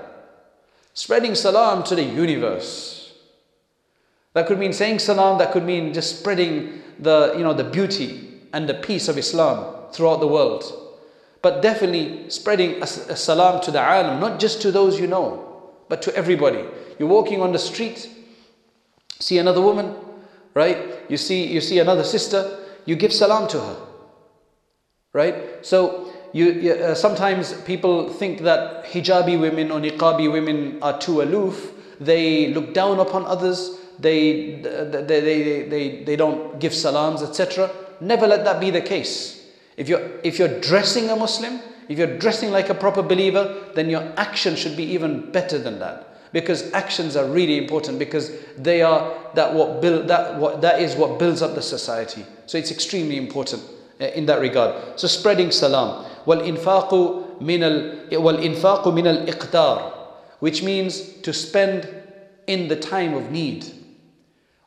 Spreading 0.94 1.34
salam 1.34 1.82
to 1.82 1.96
the 1.96 2.04
universe. 2.04 3.12
That 4.34 4.46
could 4.46 4.60
mean 4.60 4.72
saying 4.72 5.00
salam, 5.00 5.38
that 5.38 5.50
could 5.50 5.64
mean 5.64 5.92
just 5.92 6.20
spreading 6.20 6.80
the, 7.00 7.34
you 7.36 7.42
know, 7.42 7.54
the 7.54 7.64
beauty 7.64 8.40
and 8.52 8.68
the 8.68 8.74
peace 8.74 9.08
of 9.08 9.18
Islam 9.18 9.90
throughout 9.90 10.20
the 10.20 10.28
world 10.28 10.81
but 11.43 11.61
definitely 11.61 12.29
spreading 12.29 12.77
a, 12.77 12.85
a 12.85 13.15
salam 13.15 13.61
to 13.61 13.69
the 13.69 13.77
alam, 13.77 14.19
not 14.19 14.39
just 14.39 14.61
to 14.61 14.71
those 14.71 14.99
you 14.99 15.05
know, 15.05 15.71
but 15.89 16.01
to 16.01 16.15
everybody. 16.15 16.63
You're 16.97 17.09
walking 17.09 17.41
on 17.41 17.51
the 17.51 17.59
street, 17.59 18.09
see 19.19 19.37
another 19.37 19.61
woman, 19.61 19.93
right? 20.53 20.77
You 21.09 21.17
see, 21.17 21.45
you 21.45 21.59
see 21.61 21.79
another 21.79 22.05
sister, 22.05 22.59
you 22.85 22.95
give 22.95 23.11
salam 23.13 23.49
to 23.49 23.59
her, 23.59 23.77
right? 25.11 25.65
So 25.65 26.13
you, 26.31 26.51
you 26.51 26.73
uh, 26.73 26.95
sometimes 26.95 27.53
people 27.63 28.09
think 28.09 28.39
that 28.41 28.85
hijabi 28.85 29.39
women 29.39 29.69
or 29.69 29.81
niqabi 29.81 30.31
women 30.31 30.79
are 30.81 30.97
too 30.97 31.21
aloof. 31.21 31.73
They 31.99 32.53
look 32.53 32.73
down 32.73 32.99
upon 32.99 33.25
others. 33.25 33.79
They, 33.99 34.61
they, 34.61 35.03
they, 35.05 35.63
they, 35.67 36.03
they 36.03 36.15
don't 36.15 36.59
give 36.59 36.73
salams, 36.73 37.21
etc. 37.21 37.69
Never 37.99 38.27
let 38.27 38.45
that 38.45 38.61
be 38.61 38.71
the 38.71 38.81
case. 38.81 39.42
If 39.76 39.88
you're, 39.88 40.10
if 40.24 40.38
you're 40.38 40.60
dressing 40.60 41.08
a 41.08 41.16
Muslim, 41.16 41.60
if 41.88 41.98
you're 41.98 42.18
dressing 42.18 42.50
like 42.50 42.68
a 42.68 42.74
proper 42.74 43.02
believer, 43.02 43.70
then 43.74 43.88
your 43.88 44.02
action 44.16 44.56
should 44.56 44.76
be 44.76 44.84
even 44.84 45.30
better 45.32 45.58
than 45.58 45.78
that. 45.78 46.32
Because 46.32 46.70
actions 46.72 47.16
are 47.16 47.24
really 47.24 47.56
important 47.56 47.98
because 47.98 48.30
they 48.58 48.82
are 48.82 49.16
that 49.34 49.54
what 49.54 49.80
build 49.80 50.08
that 50.08 50.36
what 50.36 50.60
that 50.60 50.82
is 50.82 50.94
what 50.94 51.18
builds 51.18 51.40
up 51.40 51.54
the 51.54 51.62
society. 51.62 52.26
So 52.44 52.58
it's 52.58 52.70
extremely 52.70 53.16
important 53.16 53.62
uh, 53.98 54.06
in 54.08 54.26
that 54.26 54.40
regard. 54.40 55.00
So 55.00 55.08
spreading 55.08 55.50
salam. 55.50 56.04
وَالْإِنفَاقُ 56.26 57.40
مِنَ 57.40 57.62
ال 57.62 58.10
وَالْإِنفَاقُ 58.10 58.84
مِنَ 58.84 59.26
الْإِقْتَارِ 59.26 59.92
Which 60.40 60.62
means 60.62 61.00
to 61.22 61.32
spend 61.32 61.88
in 62.46 62.68
the 62.68 62.76
time 62.76 63.14
of 63.14 63.30
need. 63.30 63.64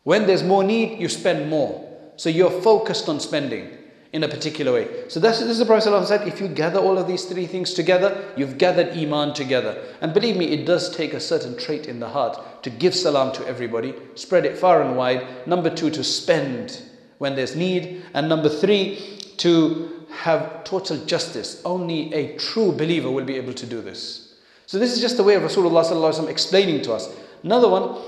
When 0.01 0.25
there's 0.25 0.41
more 0.41 0.63
need, 0.63 0.99
you 0.99 1.09
spend 1.09 1.47
more. 1.47 1.87
So 2.15 2.29
you're 2.29 2.49
focused 2.49 3.07
on 3.07 3.19
spending 3.19 3.74
in 4.16 4.24
a 4.24 4.28
particular 4.28 4.72
way. 4.72 4.88
So 5.08 5.20
this, 5.20 5.42
is 5.42 5.58
the 5.58 5.66
Prophet 5.66 6.06
said, 6.06 6.26
if 6.26 6.40
you 6.40 6.48
gather 6.48 6.78
all 6.78 6.96
of 6.96 7.06
these 7.06 7.26
three 7.26 7.46
things 7.46 7.74
together, 7.74 8.32
you've 8.34 8.56
gathered 8.56 8.96
Iman 8.96 9.34
together. 9.34 9.76
And 10.00 10.14
believe 10.14 10.38
me, 10.38 10.46
it 10.46 10.64
does 10.64 10.88
take 10.88 11.12
a 11.12 11.20
certain 11.20 11.54
trait 11.58 11.84
in 11.84 12.00
the 12.00 12.08
heart 12.08 12.62
to 12.62 12.70
give 12.70 12.94
salam 12.94 13.30
to 13.34 13.46
everybody, 13.46 13.94
spread 14.14 14.46
it 14.46 14.56
far 14.56 14.80
and 14.80 14.96
wide. 14.96 15.46
Number 15.46 15.68
two, 15.68 15.90
to 15.90 16.02
spend 16.02 16.80
when 17.18 17.34
there's 17.36 17.54
need. 17.54 18.04
And 18.14 18.26
number 18.26 18.48
three, 18.48 19.20
to 19.36 20.06
have 20.10 20.64
total 20.64 20.96
justice. 21.04 21.60
Only 21.66 22.14
a 22.14 22.38
true 22.38 22.72
believer 22.72 23.10
will 23.10 23.26
be 23.26 23.36
able 23.36 23.52
to 23.52 23.66
do 23.66 23.82
this. 23.82 24.34
So 24.64 24.78
this 24.78 24.94
is 24.94 25.00
just 25.02 25.18
the 25.18 25.24
way 25.24 25.34
of 25.34 25.42
Rasulullah 25.42 26.26
explaining 26.30 26.80
to 26.84 26.94
us. 26.94 27.14
Another 27.42 27.68
one, 27.68 28.02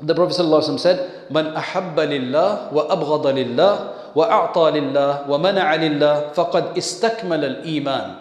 the 0.00 0.14
Prophet 0.14 0.36
ﷺ 0.40 0.80
said, 0.80 1.30
"Man 1.30 1.52
ahabba 1.54 2.08
lillah 2.08 2.70
wa 2.72 2.86
abghada 2.88 3.34
وأعطى 4.15 4.71
لله 4.79 5.29
ومنع 5.29 5.75
لله 5.75 6.31
فقد 6.33 6.77
استكمل 6.77 7.45
الإيمان 7.45 8.15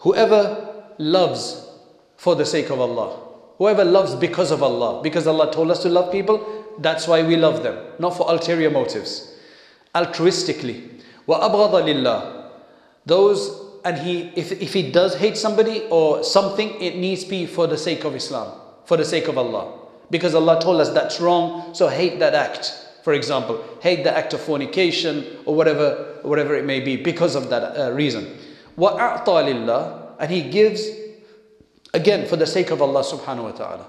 Whoever 0.00 0.56
loves 0.98 1.68
for 2.16 2.34
the 2.34 2.46
sake 2.46 2.70
of 2.70 2.80
Allah, 2.80 3.18
whoever 3.58 3.84
loves 3.84 4.14
because 4.14 4.50
of 4.50 4.62
Allah, 4.62 5.02
because 5.02 5.26
Allah 5.26 5.52
told 5.52 5.70
us 5.70 5.82
to 5.82 5.88
love 5.90 6.10
people, 6.10 6.40
that's 6.78 7.06
why 7.06 7.22
we 7.22 7.36
love 7.36 7.62
them, 7.62 7.76
not 7.98 8.16
for 8.16 8.30
ulterior 8.30 8.70
motives, 8.70 9.36
altruistically. 9.94 11.02
وأبغض 11.28 11.84
لله 11.84 12.46
Those 13.06 13.70
and 13.84 13.98
he 13.98 14.32
if, 14.36 14.52
if 14.52 14.72
he 14.72 14.90
does 14.90 15.14
hate 15.16 15.36
somebody 15.36 15.86
or 15.90 16.22
something, 16.22 16.80
it 16.80 16.96
needs 16.96 17.24
to 17.24 17.30
be 17.30 17.46
for 17.46 17.66
the 17.66 17.78
sake 17.78 18.04
of 18.04 18.14
Islam, 18.14 18.52
for 18.84 18.96
the 18.96 19.04
sake 19.04 19.28
of 19.28 19.38
Allah. 19.38 19.78
Because 20.10 20.34
Allah 20.34 20.60
told 20.60 20.80
us 20.80 20.90
that's 20.90 21.20
wrong, 21.20 21.72
so 21.74 21.88
hate 21.88 22.18
that 22.18 22.34
act. 22.34 22.83
For 23.04 23.14
example, 23.14 23.64
hate 23.80 24.04
the 24.04 24.16
act 24.16 24.34
of 24.34 24.40
fornication 24.40 25.24
or 25.46 25.54
whatever, 25.54 26.18
whatever 26.22 26.54
it 26.54 26.64
may 26.64 26.80
be 26.80 26.96
because 26.96 27.34
of 27.34 27.48
that 27.50 27.76
uh, 27.78 27.92
reason. 27.92 28.36
وَأَعْطَى 28.76 29.24
لِلَّهِ 29.24 30.16
And 30.18 30.30
he 30.30 30.42
gives, 30.42 30.86
again, 31.94 32.26
for 32.26 32.36
the 32.36 32.46
sake 32.46 32.70
of 32.70 32.82
Allah 32.82 33.02
subhanahu 33.02 33.44
wa 33.44 33.50
ta'ala. 33.52 33.86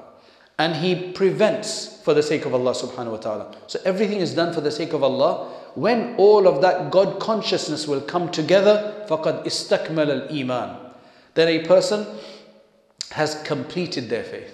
And 0.59 0.75
he 0.75 1.11
prevents 1.11 2.01
for 2.03 2.13
the 2.13 2.23
sake 2.23 2.45
of 2.45 2.53
Allah 2.53 2.71
subhanahu 2.71 3.11
wa 3.11 3.17
ta'ala. 3.17 3.55
So 3.67 3.79
everything 3.83 4.19
is 4.19 4.33
done 4.33 4.53
for 4.53 4.61
the 4.61 4.71
sake 4.71 4.93
of 4.93 5.03
Allah. 5.03 5.49
When 5.75 6.15
all 6.17 6.47
of 6.47 6.61
that 6.61 6.91
God 6.91 7.19
consciousness 7.19 7.87
will 7.87 8.01
come 8.01 8.29
together, 8.31 9.05
فَقَدْ 9.07 9.45
إِسْتَكْمَلَ 9.45 10.29
الْإِيمَانِ 10.29 10.93
Then 11.33 11.47
a 11.47 11.65
person 11.65 12.05
has 13.11 13.41
completed 13.43 14.09
their 14.09 14.23
faith. 14.23 14.53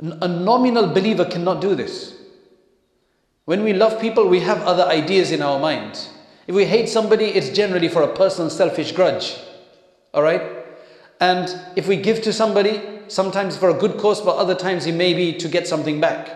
A 0.00 0.28
nominal 0.28 0.88
believer 0.88 1.24
cannot 1.24 1.60
do 1.60 1.74
this. 1.74 2.14
When 3.51 3.65
we 3.65 3.73
love 3.73 3.99
people, 3.99 4.29
we 4.29 4.39
have 4.39 4.61
other 4.61 4.85
ideas 4.85 5.33
in 5.33 5.41
our 5.41 5.59
mind. 5.59 6.07
If 6.47 6.55
we 6.55 6.63
hate 6.63 6.87
somebody, 6.87 7.25
it's 7.25 7.49
generally 7.49 7.89
for 7.89 8.01
a 8.01 8.07
personal 8.07 8.49
selfish 8.49 8.93
grudge. 8.93 9.35
All 10.13 10.23
right? 10.23 10.41
And 11.19 11.53
if 11.75 11.85
we 11.85 11.97
give 11.97 12.21
to 12.21 12.31
somebody, 12.31 12.81
sometimes 13.09 13.57
for 13.57 13.69
a 13.69 13.73
good 13.73 13.97
cause, 13.97 14.21
but 14.21 14.37
other 14.37 14.55
times 14.55 14.85
it 14.85 14.95
may 14.95 15.13
be 15.13 15.33
to 15.33 15.49
get 15.49 15.67
something 15.67 15.99
back. 15.99 16.29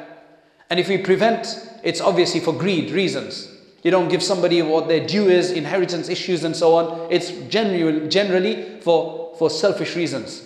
And 0.69 0.77
if 0.77 0.89
we 0.89 0.97
prevent, 0.97 1.47
it's 1.85 2.01
obviously 2.01 2.41
for 2.41 2.51
greed 2.51 2.91
reasons. 2.91 3.49
You 3.81 3.91
don't 3.91 4.09
give 4.09 4.21
somebody 4.21 4.61
what 4.61 4.89
their 4.89 5.07
due 5.07 5.29
is, 5.29 5.51
inheritance 5.51 6.09
issues, 6.09 6.43
and 6.43 6.53
so 6.53 6.75
on. 6.75 7.09
It's 7.09 7.31
generally, 7.47 8.09
generally 8.09 8.81
for, 8.81 9.33
for 9.39 9.49
selfish 9.49 9.95
reasons. 9.95 10.45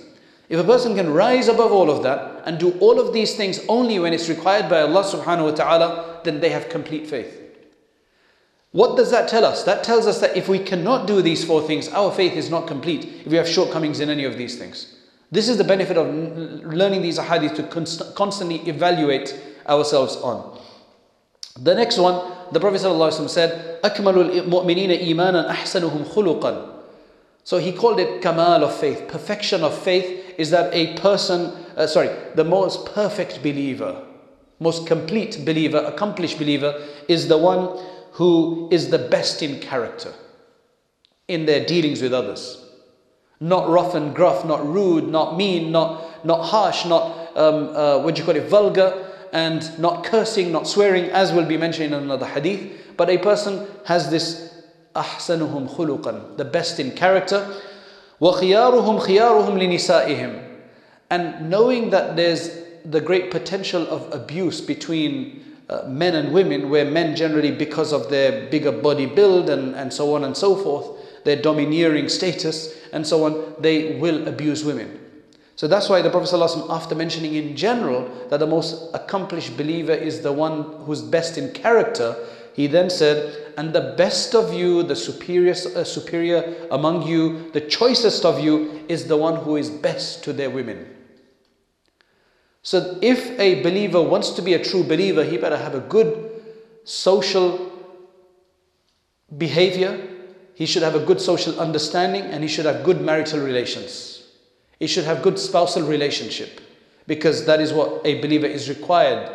If 0.49 0.59
a 0.59 0.63
person 0.63 0.95
can 0.95 1.11
rise 1.11 1.47
above 1.47 1.71
all 1.71 1.89
of 1.89 2.03
that 2.03 2.43
and 2.45 2.59
do 2.59 2.77
all 2.79 2.99
of 2.99 3.11
these 3.11 3.35
things 3.35 3.59
only 3.67 3.97
when 3.97 4.13
it's 4.13 4.29
required 4.29 4.69
by 4.69 4.81
Allah 4.81 5.03
subhanahu 5.03 5.45
wa 5.45 5.51
ta'ala, 5.51 6.08
then 6.24 6.40
they 6.40 6.50
have 6.50 6.68
complete 6.68 7.06
faith. 7.06 7.40
What 8.72 8.96
does 8.96 9.10
that 9.10 9.28
tell 9.28 9.44
us? 9.44 9.62
That 9.64 9.84
tells 9.84 10.06
us 10.06 10.20
that 10.20 10.36
if 10.36 10.48
we 10.48 10.58
cannot 10.58 11.06
do 11.06 11.22
these 11.22 11.44
four 11.44 11.62
things, 11.62 11.88
our 11.88 12.10
faith 12.10 12.34
is 12.34 12.50
not 12.50 12.66
complete 12.66 13.04
if 13.24 13.26
we 13.28 13.36
have 13.36 13.48
shortcomings 13.48 14.00
in 14.00 14.10
any 14.10 14.24
of 14.24 14.36
these 14.36 14.58
things. 14.58 14.96
This 15.30 15.48
is 15.48 15.58
the 15.58 15.64
benefit 15.64 15.96
of 15.96 16.06
learning 16.64 17.02
these 17.02 17.18
ahadith 17.18 17.54
to 17.56 17.62
const- 17.64 18.14
constantly 18.14 18.56
evaluate 18.68 19.38
ourselves 19.68 20.16
on. 20.16 20.58
The 21.60 21.74
next 21.74 21.98
one, 21.98 22.32
the 22.52 22.58
Prophet 22.58 22.80
ﷺ 22.80 23.28
said, 23.28 23.80
أَكْمَلُ 23.82 24.48
الْمُؤْمِنِينَ 24.48 25.06
إِيمَانًا 25.06 25.50
أَحْسَنُهُمْ 25.50 26.04
خُلُقًا 26.12 26.74
so 27.44 27.58
he 27.58 27.72
called 27.72 28.00
it 28.00 28.22
kamal 28.22 28.64
of 28.64 28.74
faith. 28.74 29.06
Perfection 29.06 29.62
of 29.62 29.78
faith 29.78 30.34
is 30.38 30.50
that 30.50 30.72
a 30.72 30.96
person, 30.96 31.52
uh, 31.76 31.86
sorry, 31.86 32.08
the 32.34 32.44
most 32.44 32.86
perfect 32.86 33.42
believer, 33.42 34.02
most 34.60 34.86
complete 34.86 35.44
believer, 35.44 35.78
accomplished 35.78 36.38
believer 36.38 36.86
is 37.08 37.28
the 37.28 37.38
one 37.38 37.78
who 38.12 38.68
is 38.70 38.90
the 38.90 38.98
best 38.98 39.42
in 39.42 39.60
character 39.60 40.12
in 41.28 41.46
their 41.46 41.64
dealings 41.64 42.00
with 42.00 42.14
others. 42.14 42.64
Not 43.40 43.68
rough 43.68 43.94
and 43.94 44.14
gruff, 44.14 44.44
not 44.44 44.64
rude, 44.66 45.08
not 45.08 45.36
mean, 45.36 45.72
not, 45.72 46.24
not 46.24 46.44
harsh, 46.44 46.86
not, 46.86 47.36
um, 47.36 47.76
uh, 47.76 47.98
what 47.98 48.14
do 48.14 48.20
you 48.20 48.26
call 48.26 48.36
it, 48.36 48.48
vulgar, 48.48 49.10
and 49.32 49.76
not 49.78 50.04
cursing, 50.04 50.52
not 50.52 50.68
swearing, 50.68 51.06
as 51.06 51.32
will 51.32 51.44
be 51.44 51.56
mentioned 51.56 51.92
in 51.92 51.94
another 51.94 52.26
hadith. 52.26 52.94
But 52.96 53.10
a 53.10 53.18
person 53.18 53.66
has 53.84 54.10
this 54.10 54.54
أحسنهم 54.94 55.68
خلقا, 55.68 56.36
the 56.36 56.44
best 56.44 56.78
in 56.78 56.92
character. 56.92 57.44
وخيارهم 58.20 59.00
خيارهم 59.00 59.58
لنسائهم. 59.58 60.40
And 61.10 61.50
knowing 61.50 61.90
that 61.90 62.16
there's 62.16 62.57
the 62.85 63.01
great 63.01 63.31
potential 63.31 63.87
of 63.87 64.11
abuse 64.13 64.61
between 64.61 65.43
uh, 65.69 65.83
men 65.87 66.15
and 66.15 66.33
women, 66.33 66.69
where 66.69 66.85
men 66.85 67.15
generally, 67.15 67.51
because 67.51 67.93
of 67.93 68.09
their 68.09 68.49
bigger 68.49 68.71
body 68.71 69.05
build 69.05 69.49
and, 69.49 69.75
and 69.75 69.93
so 69.93 70.15
on 70.15 70.23
and 70.23 70.35
so 70.35 70.55
forth, 70.55 71.23
their 71.23 71.35
domineering 71.35 72.09
status 72.09 72.75
and 72.91 73.05
so 73.05 73.25
on, 73.25 73.55
they 73.59 73.97
will 73.99 74.27
abuse 74.27 74.63
women. 74.63 74.99
So 75.55 75.67
that's 75.67 75.89
why 75.89 76.01
the 76.01 76.09
Prophet 76.09 76.33
ﷺ, 76.33 76.69
after 76.69 76.95
mentioning 76.95 77.35
in 77.35 77.55
general 77.55 78.09
that 78.29 78.39
the 78.39 78.47
most 78.47 78.95
accomplished 78.95 79.57
believer 79.57 79.91
is 79.91 80.21
the 80.21 80.31
one 80.31 80.63
who's 80.85 81.01
best 81.01 81.37
in 81.37 81.51
character, 81.51 82.15
he 82.53 82.65
then 82.67 82.89
said, 82.89 83.53
and 83.57 83.73
the 83.73 83.93
best 83.97 84.35
of 84.35 84.53
you, 84.53 84.83
the 84.83 84.95
superior, 84.95 85.51
uh, 85.51 85.83
superior 85.83 86.67
among 86.71 87.05
you, 87.05 87.51
the 87.51 87.61
choicest 87.61 88.25
of 88.25 88.39
you 88.39 88.83
is 88.87 89.07
the 89.07 89.17
one 89.17 89.35
who 89.35 89.57
is 89.57 89.69
best 89.69 90.23
to 90.23 90.33
their 90.33 90.49
women. 90.49 90.87
So 92.69 92.99
if 93.01 93.31
a 93.39 93.63
believer 93.63 93.99
wants 93.99 94.29
to 94.29 94.43
be 94.43 94.53
a 94.53 94.63
true 94.63 94.83
believer, 94.83 95.23
he 95.23 95.37
better 95.37 95.57
have 95.57 95.73
a 95.73 95.79
good 95.79 96.43
social 96.83 97.71
behavior, 99.35 99.99
he 100.53 100.67
should 100.67 100.83
have 100.83 100.93
a 100.93 101.03
good 101.03 101.19
social 101.19 101.59
understanding, 101.59 102.21
and 102.21 102.43
he 102.43 102.47
should 102.47 102.67
have 102.67 102.83
good 102.83 103.01
marital 103.01 103.39
relations. 103.39 104.21
He 104.79 104.85
should 104.85 105.05
have 105.05 105.23
good 105.23 105.39
spousal 105.39 105.81
relationship 105.81 106.61
because 107.07 107.47
that 107.47 107.59
is 107.59 107.73
what 107.73 108.05
a 108.05 108.21
believer 108.21 108.45
is 108.45 108.69
required. 108.69 109.31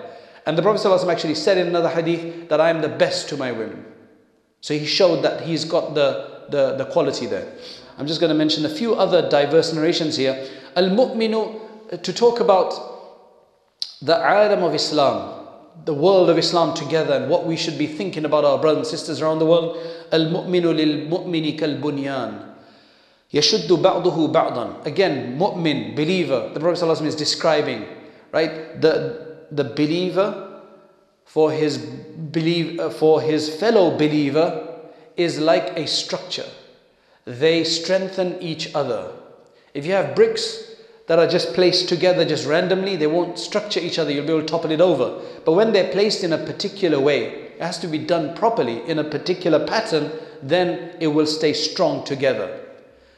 And 0.46 0.56
the 0.56 0.62
Prophet 0.62 0.86
ﷺ 0.86 1.10
actually 1.10 1.34
said 1.34 1.58
in 1.58 1.66
another 1.66 1.88
hadith 1.88 2.48
that 2.50 2.60
I 2.60 2.70
am 2.70 2.82
the 2.82 2.88
best 2.88 3.28
to 3.30 3.36
my 3.36 3.50
women. 3.50 3.84
So 4.60 4.74
he 4.74 4.86
showed 4.86 5.24
that 5.24 5.40
he's 5.40 5.64
got 5.64 5.96
the, 5.96 6.44
the, 6.50 6.76
the 6.76 6.84
quality 6.84 7.26
there. 7.26 7.52
I'm 7.98 8.06
just 8.06 8.20
going 8.20 8.30
to 8.30 8.38
mention 8.38 8.64
a 8.64 8.68
few 8.68 8.94
other 8.94 9.28
diverse 9.28 9.72
narrations 9.72 10.16
here. 10.16 10.48
Al 10.76 10.90
Mu'minu, 10.90 12.00
to 12.00 12.12
talk 12.12 12.38
about 12.38 12.93
the 14.02 14.16
alam 14.16 14.62
of 14.62 14.74
Islam, 14.74 15.46
the 15.84 15.94
world 15.94 16.30
of 16.30 16.38
Islam 16.38 16.74
together 16.74 17.14
and 17.14 17.30
what 17.30 17.46
we 17.46 17.56
should 17.56 17.78
be 17.78 17.86
thinking 17.86 18.24
about 18.24 18.44
our 18.44 18.58
brothers 18.58 18.78
and 18.78 18.98
sisters 18.98 19.20
around 19.20 19.38
the 19.38 19.46
world. 19.46 19.76
Al-mu'minu 20.12 20.74
lil-mu'mini 20.74 21.58
kal-bunyan. 21.58 22.54
Yashuddu 23.32 23.82
ba'duhu 23.82 24.32
ba'dan. 24.32 24.86
Again, 24.86 25.36
mu'min, 25.38 25.96
believer. 25.96 26.50
The 26.54 26.60
Prophet 26.60 26.84
ﷺ 26.84 27.06
is 27.06 27.16
describing, 27.16 27.84
right? 28.30 28.80
The, 28.80 29.38
the 29.50 29.64
believer 29.64 30.60
for 31.24 31.50
his, 31.50 31.78
believe, 31.78 32.78
uh, 32.78 32.90
for 32.90 33.20
his 33.20 33.48
fellow 33.48 33.96
believer 33.98 34.68
is 35.16 35.40
like 35.40 35.76
a 35.76 35.86
structure. 35.86 36.46
They 37.24 37.64
strengthen 37.64 38.40
each 38.40 38.74
other. 38.74 39.10
If 39.72 39.86
you 39.86 39.92
have 39.92 40.14
bricks, 40.14 40.73
that 41.06 41.18
are 41.18 41.26
just 41.26 41.52
placed 41.52 41.88
together 41.88 42.24
just 42.24 42.46
randomly, 42.46 42.96
they 42.96 43.06
won't 43.06 43.38
structure 43.38 43.80
each 43.80 43.98
other, 43.98 44.10
you'll 44.10 44.26
be 44.26 44.32
able 44.32 44.40
to 44.40 44.46
topple 44.46 44.70
it 44.70 44.80
over. 44.80 45.20
But 45.44 45.52
when 45.52 45.72
they're 45.72 45.92
placed 45.92 46.24
in 46.24 46.32
a 46.32 46.38
particular 46.38 46.98
way, 46.98 47.26
it 47.26 47.60
has 47.60 47.78
to 47.80 47.86
be 47.86 47.98
done 47.98 48.34
properly 48.34 48.88
in 48.88 48.98
a 48.98 49.04
particular 49.04 49.66
pattern, 49.66 50.10
then 50.42 50.96
it 51.00 51.08
will 51.08 51.26
stay 51.26 51.52
strong 51.52 52.04
together. 52.04 52.60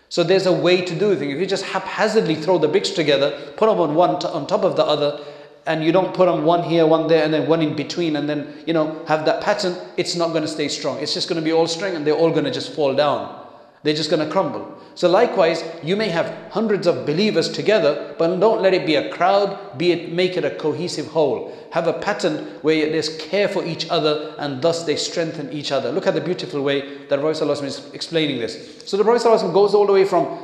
So 0.09 0.23
there's 0.23 0.47
a 0.47 0.53
way 0.53 0.83
to 0.85 0.99
do 0.99 1.15
things. 1.17 1.35
If 1.35 1.41
you 1.41 1.47
just 1.47 1.65
haphazardly 1.65 2.37
throw 2.37 2.59
the 2.59 2.69
bricks 2.69 2.91
together, 2.91 3.53
put 3.57 3.67
them 3.69 3.81
on 3.81 3.95
one 3.95 4.17
on 4.17 4.47
top 4.47 4.63
of 4.63 4.77
the 4.77 4.85
other, 4.85 5.25
and 5.67 5.83
you 5.83 5.91
don't 5.91 6.15
put 6.15 6.27
them 6.27 6.45
one 6.45 6.63
here, 6.63 6.87
one 6.87 7.09
there, 7.09 7.25
and 7.25 7.35
then 7.35 7.49
one 7.49 7.61
in 7.61 7.75
between, 7.75 8.17
and 8.17 8.29
then 8.29 8.63
you 8.67 8.73
know 8.73 9.05
have 9.07 9.25
that 9.25 9.43
pattern, 9.43 9.77
it's 9.97 10.15
not 10.15 10.29
going 10.29 10.43
to 10.43 10.49
stay 10.49 10.69
strong. 10.69 10.99
It's 10.99 11.13
just 11.13 11.29
going 11.29 11.41
to 11.41 11.45
be 11.45 11.53
all 11.53 11.67
string, 11.67 11.97
and 11.97 12.07
they're 12.07 12.15
all 12.15 12.31
going 12.31 12.45
to 12.45 12.53
just 12.53 12.73
fall 12.73 12.95
down. 12.95 13.46
They're 13.87 13.95
just 13.95 14.11
going 14.11 14.27
to 14.27 14.33
crumble. 14.33 14.77
So 14.97 15.09
likewise, 15.09 15.63
you 15.81 15.95
may 15.95 16.09
have 16.09 16.51
hundreds 16.51 16.89
of 16.89 17.07
believers 17.07 17.49
together, 17.49 18.17
but 18.19 18.37
don't 18.41 18.61
let 18.61 18.75
it 18.75 18.85
be 18.85 18.97
a 18.97 19.09
crowd, 19.11 19.79
be 19.79 19.93
it 19.93 20.11
make 20.11 20.37
it 20.37 20.45
a 20.45 20.51
cohesive 20.51 21.07
whole. 21.07 21.57
Have 21.71 21.87
a 21.87 21.93
pattern 21.93 22.59
where 22.63 22.91
there's 22.91 23.17
care 23.19 23.47
for 23.47 23.65
each 23.65 23.89
other 23.89 24.35
and 24.39 24.61
thus 24.61 24.83
they 24.83 24.97
strengthen 24.97 25.53
each 25.53 25.71
other. 25.71 25.93
Look 25.93 26.09
at 26.09 26.15
the 26.15 26.21
beautiful 26.21 26.63
way 26.63 27.07
that 27.07 27.21
Prophet 27.21 27.45
ﷺ 27.45 27.63
is 27.63 27.95
explaining 27.95 28.41
this. 28.41 28.83
So 28.87 28.97
the 28.97 29.05
Prophet 29.05 29.25
ﷺ 29.25 29.55
goes 29.55 29.73
all 29.73 29.87
the 29.87 29.93
way 29.93 30.05
from 30.05 30.37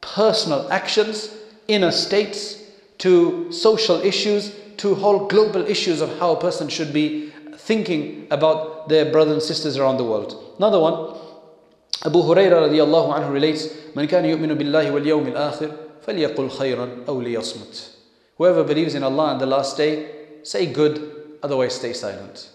personal 0.00 0.68
actions, 0.72 1.30
inner 1.68 1.92
states, 1.92 2.64
to 2.98 3.52
social 3.52 4.00
issues, 4.00 4.56
to 4.78 4.96
whole 4.96 5.28
global 5.28 5.64
issues 5.68 6.00
of 6.00 6.18
how 6.18 6.32
a 6.32 6.40
person 6.40 6.68
should 6.68 6.92
be 6.92 7.30
thinking 7.58 8.26
about 8.32 8.88
their 8.88 9.12
brothers 9.12 9.34
and 9.34 9.42
sisters 9.42 9.76
around 9.76 9.98
the 9.98 10.04
world. 10.04 10.54
Another 10.58 10.80
one, 10.80 11.16
Abu 12.03 12.23
Hurairah 12.23 12.69
radiallahu 12.69 13.13
anhu 13.13 13.33
relates, 13.33 13.69
من 13.95 14.07
كان 14.07 14.25
يؤمن 14.25 14.57
بالله 14.57 14.91
واليوم 14.91 15.27
الآخر 15.27 15.71
فليقل 16.07 16.49
خيرا 16.49 16.89
أو 17.07 17.21
ليصمت. 17.21 17.89
Whoever 18.37 18.63
believes 18.63 18.95
in 18.95 19.03
Allah 19.03 19.33
and 19.33 19.41
the 19.41 19.45
last 19.45 19.77
day, 19.77 20.09
say 20.43 20.65
good, 20.65 21.37
otherwise 21.43 21.75
stay 21.75 21.93
silent. 21.93 22.49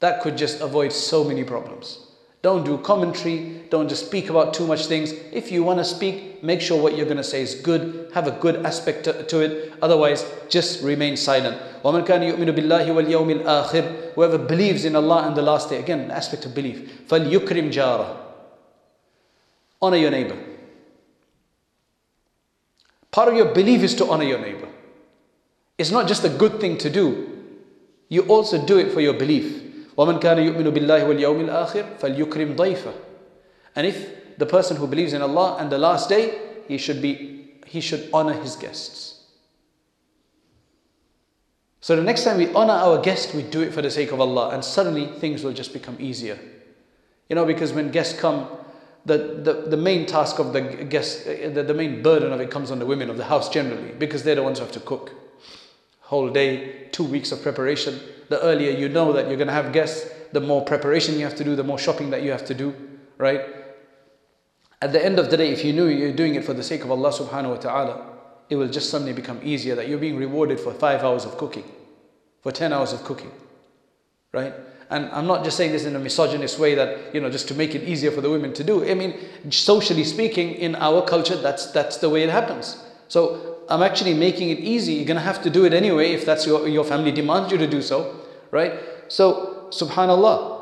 That 0.00 0.22
could 0.22 0.38
just 0.38 0.60
avoid 0.60 0.92
so 0.92 1.24
many 1.24 1.44
problems. 1.44 1.98
Don't 2.40 2.64
do 2.64 2.78
commentary, 2.78 3.64
don't 3.68 3.88
just 3.88 4.06
speak 4.06 4.30
about 4.30 4.54
too 4.54 4.66
much 4.66 4.86
things. 4.86 5.12
If 5.32 5.50
you 5.50 5.64
want 5.64 5.80
to 5.80 5.84
speak, 5.84 6.42
make 6.42 6.60
sure 6.60 6.80
what 6.80 6.96
you're 6.96 7.04
going 7.04 7.16
to 7.18 7.24
say 7.24 7.42
is 7.42 7.56
good, 7.56 8.10
have 8.14 8.28
a 8.28 8.30
good 8.30 8.64
aspect 8.64 9.04
to, 9.04 9.24
to 9.24 9.40
it, 9.40 9.72
otherwise 9.82 10.24
just 10.48 10.82
remain 10.84 11.16
silent. 11.16 11.60
وَمَنْ 11.82 12.06
كَانَ 12.06 12.22
يُؤْمِنُ 12.22 12.56
بِاللَّهِ 12.56 12.86
وَالْيَوْمِ 12.86 13.42
الْآخِرِ 13.42 14.14
Whoever 14.14 14.38
believes 14.38 14.84
in 14.84 14.94
Allah 14.94 15.26
and 15.26 15.36
the 15.36 15.42
last 15.42 15.68
day, 15.68 15.80
again, 15.80 16.08
the 16.08 16.14
aspect 16.14 16.46
of 16.46 16.54
belief. 16.54 17.08
فَلْيُكْرِمْ 17.08 17.72
جَارَهُ 17.72 18.21
Honor 19.82 19.96
your 19.96 20.10
neighbor. 20.10 20.36
Part 23.10 23.28
of 23.28 23.34
your 23.34 23.52
belief 23.54 23.82
is 23.82 23.94
to 23.96 24.06
honor 24.06 24.24
your 24.24 24.38
neighbor. 24.40 24.68
It's 25.76 25.90
not 25.90 26.08
just 26.08 26.24
a 26.24 26.28
good 26.28 26.60
thing 26.60 26.78
to 26.78 26.90
do. 26.90 27.38
You 28.08 28.22
also 28.22 28.64
do 28.64 28.78
it 28.78 28.92
for 28.92 29.00
your 29.00 29.14
belief. 29.14 29.62
وَمَنْ 29.96 30.20
كَانَ 30.20 30.38
يُؤْمِنُ 30.38 30.72
بِاللَّهِ 30.72 31.02
وَالْيَوْمِ 31.04 31.48
الْآخِرِ 31.48 31.98
فَلْيُكْرِمْ 31.98 32.56
ضَيْفَهُ 32.56 32.94
And 33.74 33.86
if 33.86 34.38
the 34.38 34.46
person 34.46 34.76
who 34.76 34.86
believes 34.86 35.12
in 35.12 35.22
Allah 35.22 35.56
and 35.58 35.70
the 35.70 35.78
last 35.78 36.08
day, 36.08 36.38
he 36.68 36.78
should 36.78 37.02
be 37.02 37.34
he 37.66 37.80
should 37.80 38.08
honor 38.14 38.32
his 38.32 38.56
guests. 38.56 39.24
So 41.80 41.96
the 41.96 42.02
next 42.02 42.24
time 42.24 42.38
we 42.38 42.52
honor 42.54 42.72
our 42.72 43.00
guest, 43.00 43.34
we 43.34 43.42
do 43.42 43.60
it 43.62 43.72
for 43.72 43.82
the 43.82 43.90
sake 43.90 44.10
of 44.10 44.20
Allah, 44.20 44.50
and 44.50 44.64
suddenly 44.64 45.06
things 45.06 45.44
will 45.44 45.52
just 45.52 45.72
become 45.72 45.96
easier. 46.00 46.38
You 47.28 47.36
know, 47.36 47.44
because 47.44 47.72
when 47.72 47.90
guests 47.90 48.18
come, 48.18 48.48
the, 49.05 49.17
the, 49.17 49.53
the 49.69 49.77
main 49.77 50.05
task 50.05 50.39
of 50.39 50.53
the 50.53 50.61
guest, 50.61 51.25
the, 51.25 51.63
the 51.65 51.73
main 51.73 52.01
burden 52.01 52.31
of 52.31 52.39
it 52.39 52.49
comes 52.49 52.71
on 52.71 52.79
the 52.79 52.85
women 52.85 53.09
of 53.09 53.17
the 53.17 53.25
house 53.25 53.49
generally, 53.49 53.91
because 53.91 54.23
they're 54.23 54.35
the 54.35 54.43
ones 54.43 54.59
who 54.59 54.65
have 54.65 54.73
to 54.73 54.79
cook. 54.79 55.11
Whole 56.01 56.29
day, 56.29 56.87
two 56.91 57.03
weeks 57.03 57.31
of 57.31 57.41
preparation. 57.41 57.99
The 58.29 58.41
earlier 58.41 58.71
you 58.71 58.87
know 58.87 59.11
that 59.13 59.27
you're 59.27 59.37
going 59.37 59.47
to 59.47 59.53
have 59.53 59.73
guests, 59.73 60.09
the 60.31 60.39
more 60.39 60.63
preparation 60.63 61.15
you 61.15 61.25
have 61.25 61.35
to 61.35 61.43
do, 61.43 61.55
the 61.55 61.63
more 61.63 61.77
shopping 61.77 62.09
that 62.11 62.23
you 62.23 62.31
have 62.31 62.45
to 62.45 62.53
do, 62.53 62.73
right? 63.17 63.41
At 64.81 64.91
the 64.91 65.03
end 65.03 65.19
of 65.19 65.29
the 65.29 65.37
day, 65.37 65.49
if 65.49 65.63
you 65.63 65.73
knew 65.73 65.87
you're 65.87 66.13
doing 66.13 66.35
it 66.35 66.43
for 66.43 66.53
the 66.53 66.63
sake 66.63 66.83
of 66.83 66.91
Allah 66.91 67.11
subhanahu 67.11 67.49
wa 67.49 67.55
ta'ala, 67.55 68.05
it 68.49 68.55
will 68.55 68.67
just 68.67 68.89
suddenly 68.89 69.13
become 69.13 69.39
easier 69.43 69.75
that 69.75 69.87
you're 69.87 69.99
being 69.99 70.17
rewarded 70.17 70.59
for 70.59 70.73
five 70.73 71.03
hours 71.03 71.25
of 71.25 71.37
cooking, 71.37 71.63
for 72.41 72.51
10 72.51 72.73
hours 72.73 72.93
of 72.93 73.03
cooking, 73.03 73.31
right? 74.31 74.53
And 74.89 75.05
I'm 75.11 75.27
not 75.27 75.43
just 75.43 75.57
saying 75.57 75.71
this 75.71 75.85
in 75.85 75.95
a 75.95 75.99
misogynist 75.99 76.59
way 76.59 76.75
that, 76.75 77.13
you 77.13 77.21
know, 77.21 77.29
just 77.29 77.47
to 77.47 77.55
make 77.55 77.73
it 77.75 77.83
easier 77.83 78.11
for 78.11 78.21
the 78.21 78.29
women 78.29 78.53
to 78.53 78.63
do. 78.63 78.89
I 78.89 78.93
mean, 78.93 79.17
socially 79.49 80.03
speaking, 80.03 80.55
in 80.55 80.75
our 80.75 81.03
culture, 81.03 81.35
that's, 81.35 81.67
that's 81.67 81.97
the 81.97 82.09
way 82.09 82.23
it 82.23 82.29
happens. 82.29 82.77
So 83.07 83.57
I'm 83.69 83.81
actually 83.81 84.13
making 84.13 84.49
it 84.49 84.59
easy. 84.59 84.93
You're 84.93 85.05
going 85.05 85.17
to 85.17 85.23
have 85.23 85.41
to 85.43 85.49
do 85.49 85.65
it 85.65 85.73
anyway 85.73 86.11
if 86.11 86.25
that's 86.25 86.45
your, 86.45 86.67
your 86.67 86.83
family 86.83 87.11
demands 87.11 87.51
you 87.51 87.57
to 87.57 87.67
do 87.67 87.81
so, 87.81 88.15
right? 88.51 88.73
So, 89.07 89.67
subhanAllah, 89.69 90.53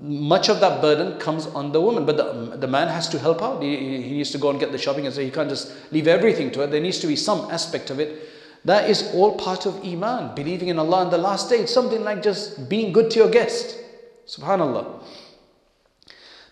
much 0.00 0.48
of 0.48 0.60
that 0.60 0.80
burden 0.80 1.18
comes 1.18 1.46
on 1.46 1.72
the 1.72 1.80
woman, 1.80 2.06
but 2.06 2.16
the, 2.16 2.56
the 2.56 2.68
man 2.68 2.88
has 2.88 3.08
to 3.08 3.18
help 3.18 3.42
out. 3.42 3.62
He, 3.62 4.02
he 4.02 4.12
needs 4.12 4.30
to 4.30 4.38
go 4.38 4.50
and 4.50 4.60
get 4.60 4.70
the 4.70 4.78
shopping 4.78 5.06
and 5.06 5.14
so 5.14 5.20
he 5.20 5.30
can't 5.30 5.48
just 5.48 5.72
leave 5.90 6.06
everything 6.06 6.50
to 6.52 6.60
her. 6.60 6.66
There 6.66 6.80
needs 6.80 6.98
to 7.00 7.06
be 7.06 7.16
some 7.16 7.50
aspect 7.50 7.90
of 7.90 7.98
it 7.98 8.22
that 8.65 8.89
is 8.89 9.11
all 9.13 9.35
part 9.35 9.65
of 9.65 9.83
Iman, 9.83 10.35
believing 10.35 10.69
in 10.69 10.79
Allah 10.79 11.03
and 11.03 11.11
the 11.11 11.17
last 11.17 11.49
day. 11.49 11.57
It's 11.57 11.73
something 11.73 12.03
like 12.03 12.23
just 12.23 12.69
being 12.69 12.93
good 12.93 13.11
to 13.11 13.19
your 13.19 13.29
guest. 13.29 13.77
Subhanallah. 14.25 15.03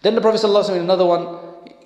Then 0.01 0.15
the 0.15 0.21
Prophet 0.21 0.41
ﷺ 0.41 0.75
in 0.75 0.81
another 0.81 1.05
one, 1.05 1.39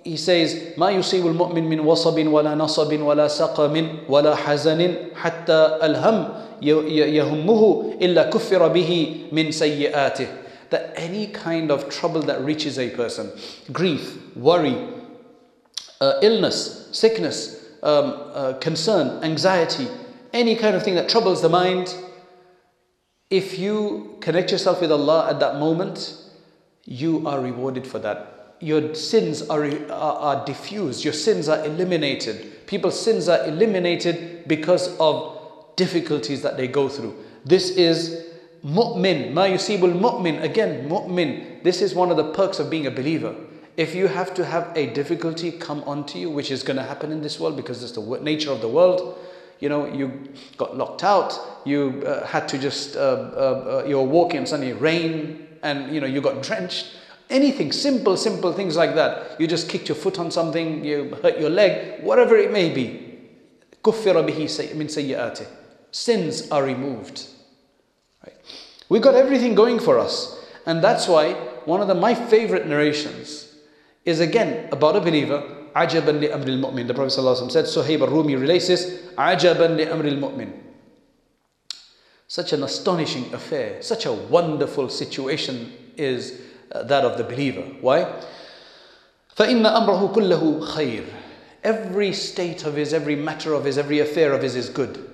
he 0.04 0.18
says, 0.18 0.74
ما 0.78 0.90
يصيب 0.90 1.26
المؤمن 1.26 1.70
من 1.70 1.80
وصب 1.80 2.28
ولا 2.28 2.56
نصب 2.56 3.02
ولا 3.02 3.28
سقم 3.28 4.06
ولا 4.10 4.36
حزن 4.36 5.14
حتى 5.16 5.80
الهم 5.84 6.34
يهمه 6.62 7.94
إلا 8.02 8.30
كفر 8.30 8.68
به 8.68 9.16
من 9.32 9.52
سيئاته. 9.52 10.28
That 10.72 10.94
any 10.96 11.28
kind 11.28 11.72
of 11.72 11.90
trouble 11.90 12.22
that 12.24 12.42
reaches 12.42 12.80
a 12.80 12.90
person, 12.90 13.32
grief, 13.72 14.18
worry, 14.36 14.76
uh, 16.02 16.14
illness, 16.24 16.90
sickness, 16.92 17.64
um, 17.84 18.18
uh, 18.34 18.54
concern, 18.54 19.24
anxiety, 19.24 19.88
any 20.33 20.57
kind 20.57 20.77
of 20.77 20.83
thing 20.83 20.95
that 20.95 21.09
troubles 21.09 21.43
the 21.43 21.49
mind, 21.49 21.95
if 23.31 23.59
you 23.59 24.17
connect 24.21 24.51
yourself 24.51 24.81
with 24.81 24.91
Allah 24.91 25.29
at 25.31 25.41
that 25.41 25.57
moment, 25.57 26.17
you 26.85 27.27
are 27.27 27.41
rewarded 27.41 27.87
for 27.87 27.99
that. 28.01 28.57
Your 28.61 28.95
sins 28.95 29.49
are, 29.49 29.65
are, 29.65 30.17
are 30.41 30.45
diffused, 30.45 31.05
your 31.05 31.13
sins 31.13 31.49
are 31.49 31.65
eliminated. 31.65 32.67
People's 32.67 33.01
sins 33.01 33.29
are 33.29 33.45
eliminated 33.47 34.47
because 34.47 34.97
of 34.99 35.37
difficulties 35.77 36.43
that 36.43 36.57
they 36.57 36.69
go 36.69 36.89
through. 36.89 37.17
This 37.45 37.71
is 37.71 38.27
mu'min, 38.65 39.33
ma 39.33 39.45
yusibul 39.45 39.99
mu'min. 39.99 40.43
Again, 40.43 40.89
mu'min. 40.89 41.63
This 41.63 41.81
is 41.81 41.95
one 41.95 42.11
of 42.11 42.17
the 42.17 42.33
perks 42.33 42.59
of 42.59 42.69
being 42.69 42.87
a 42.87 42.91
believer. 42.91 43.35
If 43.77 43.95
you 43.95 44.09
have 44.09 44.35
to 44.35 44.45
have 44.45 44.73
a 44.77 44.93
difficulty 44.93 45.53
come 45.53 45.83
onto 45.85 46.19
you, 46.19 46.29
which 46.29 46.51
is 46.51 46.63
going 46.63 46.77
to 46.77 46.83
happen 46.83 47.13
in 47.13 47.23
this 47.23 47.41
world 47.41 47.57
because 47.57 47.83
it's 47.83 47.93
the 47.93 48.21
nature 48.21 48.51
of 48.51 48.61
the 48.61 48.69
world, 48.69 49.19
you 49.60 49.70
know, 49.70 49.86
you 49.86 50.12
got 50.58 50.78
locked 50.78 51.04
out, 51.04 51.62
you 51.66 52.04
uh, 52.06 52.26
had 52.26 52.48
to 52.50 52.58
just, 52.58 52.96
uh, 52.96 53.00
uh, 53.00 53.82
uh 53.84 53.88
you're 53.88 54.04
walking 54.04 54.40
and 54.40 54.48
suddenly 54.48 54.74
rain 54.74 55.48
and, 55.64 55.94
you 55.94 56.02
know, 56.02 56.08
you 56.08 56.22
got 56.22 56.44
drenched. 56.44 56.98
Anything, 57.30 57.72
simple, 57.72 58.18
simple 58.18 58.54
things 58.54 58.76
like 58.76 58.94
that. 58.96 59.40
You 59.40 59.48
just 59.48 59.68
kicked 59.68 59.88
your 59.90 59.96
foot 59.96 60.20
on 60.20 60.30
something, 60.30 60.84
you 60.84 61.18
hurt 61.24 61.40
your 61.40 61.50
leg, 61.50 62.04
whatever 62.04 62.36
it 62.36 62.52
may 62.52 62.70
be. 62.70 63.02
كفر 63.84 64.22
به 64.22 64.48
من 64.76 64.88
سيئاته. 64.88 65.46
Sins 65.92 66.52
are 66.52 66.64
removed. 66.64 67.28
Right? 68.24 68.36
We 68.90 69.00
got 69.00 69.16
everything 69.16 69.56
going 69.56 69.80
for 69.80 69.98
us. 69.98 70.44
And 70.66 70.84
that's 70.84 71.08
why 71.08 71.34
one 71.66 71.82
of 71.82 71.88
the, 71.88 71.96
my 71.96 72.14
favorite 72.14 72.68
narrations 72.68 73.56
is 74.04 74.20
again 74.20 74.70
about 74.72 74.96
a 74.96 75.02
believer 75.02 75.44
عجبا 75.76 76.12
لأمر 76.12 76.46
المؤمن. 76.46 76.88
The 76.88 76.94
Prophet 76.94 77.20
ﷺ 77.20 77.52
said, 77.52 77.66
Suhaib 77.66 78.02
al-Rumi 78.02 78.36
relates 78.36 78.68
this, 78.68 79.02
عجبا 79.18 79.78
لأمر 79.78 80.20
المؤمن. 80.20 80.52
Such 82.28 82.54
an 82.54 82.64
astonishing 82.64 83.34
affair, 83.34 83.82
such 83.82 84.06
a 84.06 84.14
wonderful 84.14 84.90
situation 84.90 85.72
is 85.96 86.42
uh, 86.72 86.84
that 86.84 87.06
of 87.06 87.18
the 87.18 87.24
believer. 87.24 87.62
Why? 87.82 88.06
فإن 89.38 89.66
أمره 89.66 90.14
كله 90.14 90.68
خير. 90.74 91.04
Every 91.64 92.14
state 92.14 92.66
of 92.66 92.76
his, 92.76 92.94
every 92.94 93.16
matter 93.16 93.54
of 93.54 93.66
his, 93.66 93.78
every 93.78 94.00
affair 94.00 94.34
of 94.34 94.42
his 94.42 94.56
is 94.56 94.70
good. 94.70 95.10